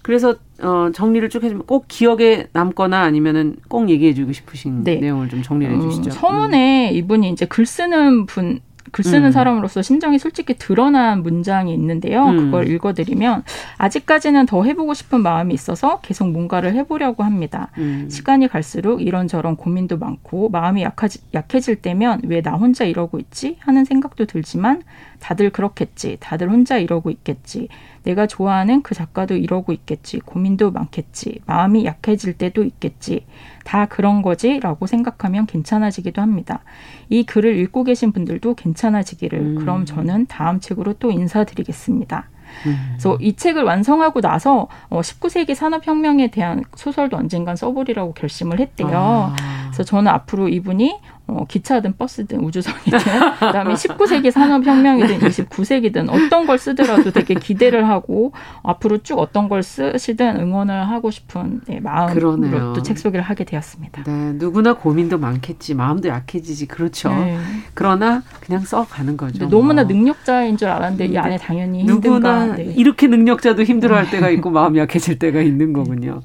[0.03, 4.97] 그래서 어, 정리를 쭉 해주면 꼭 기억에 남거나 아니면은 꼭 얘기해주고 싶으신 네.
[4.97, 6.11] 내용을 좀 정리해 음, 주시죠.
[6.11, 6.97] 음, 서문에 음.
[6.97, 8.61] 이분이 이제 글 쓰는 분
[8.93, 9.33] 글 쓰는 음.
[9.33, 12.25] 사람으로서 심정이 솔직히 드러난 문장이 있는데요.
[12.27, 12.37] 음.
[12.37, 13.43] 그걸 읽어드리면
[13.79, 17.69] 아직까지는 더 해보고 싶은 마음이 있어서 계속 뭔가를 해보려고 합니다.
[17.79, 18.09] 음.
[18.11, 23.85] 시간이 갈수록 이런저런 고민도 많고 마음이 약하지, 약해질 때면 왜 나 혼자 이러고 있지 하는
[23.85, 24.83] 생각도 들지만
[25.21, 26.17] 다들 그렇겠지.
[26.21, 27.69] 다들 혼자 이러고 있겠지.
[28.03, 30.21] 내가 좋아하는 그 작가도 이러고 있겠지.
[30.21, 31.41] 고민도 많겠지.
[31.47, 33.27] 마음이 약해질 때도 있겠지.
[33.65, 34.61] 다 그런 거지.
[34.61, 36.63] 라고 생각하면 괜찮아지기도 합니다.
[37.09, 39.39] 이 글을 읽고 계신 분들도 괜찮아지기를.
[39.39, 39.55] 음.
[39.57, 42.29] 그럼 저는 다음 책으로 또 인사드리겠습니다.
[42.63, 48.89] 그래서 이 책을 완성하고 나서 어 19세기 산업혁명에 대한 소설도 언젠간 써보리라고 결심을 했대요.
[48.93, 49.37] 아.
[49.67, 50.99] 그래서 저는 앞으로 이분이
[51.29, 52.99] 어, 기차든 버스든 우주선이든
[53.41, 55.29] 그다음에 19세기 산업혁명이든 네.
[55.29, 61.63] 29세기든 어떤 걸 쓰더라도 되게 기대를 하고 앞으로 쭉 어떤 걸 쓰시든 응원을 하고 싶은
[61.67, 62.37] 네, 마음으로
[62.75, 64.05] 또 책 소개를 하게 되었습니다.
[64.05, 67.09] 네, 누구나 고민도 많겠지 마음도 약해지지 그렇죠.
[67.11, 67.37] 네.
[67.75, 69.49] 그러나 그냥 써가는 거죠.
[69.49, 72.73] 너무나 능력자인 줄 알았는데 이 안에 당연히 누구나 네.
[72.77, 76.21] 이렇게 능력자도 힘들어할 때가 있고 마음 약해질 때가 있는 거군요.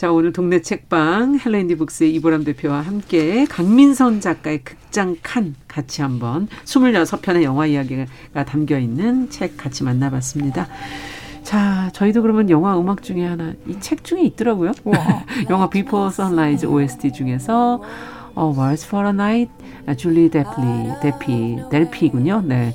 [0.00, 6.48] 자, 오늘 동네 책방 헬렌디 북스의 이보람 대표와 함께 강민선 작가의 극장 칸 같이 한번
[6.64, 10.68] 26편의 영화 이야기가 담겨 있는 책 같이 만나봤습니다.
[11.42, 14.72] 자, 저희도 그러면 영화 음악 중에 하나 이 책 중에 있더라고요.
[15.50, 17.82] 영화 Before Sunrise OST 중에서
[18.34, 19.52] 어, Words for a Night
[19.96, 22.42] 줄리 데플리 데피 델피군요.
[22.44, 22.74] 네.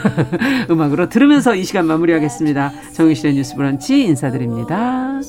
[0.70, 2.72] 음악으로 들으면서 이 시간 마무리하겠습니다.
[2.92, 5.20] 정의실의 뉴스 브런치 인사드립니다.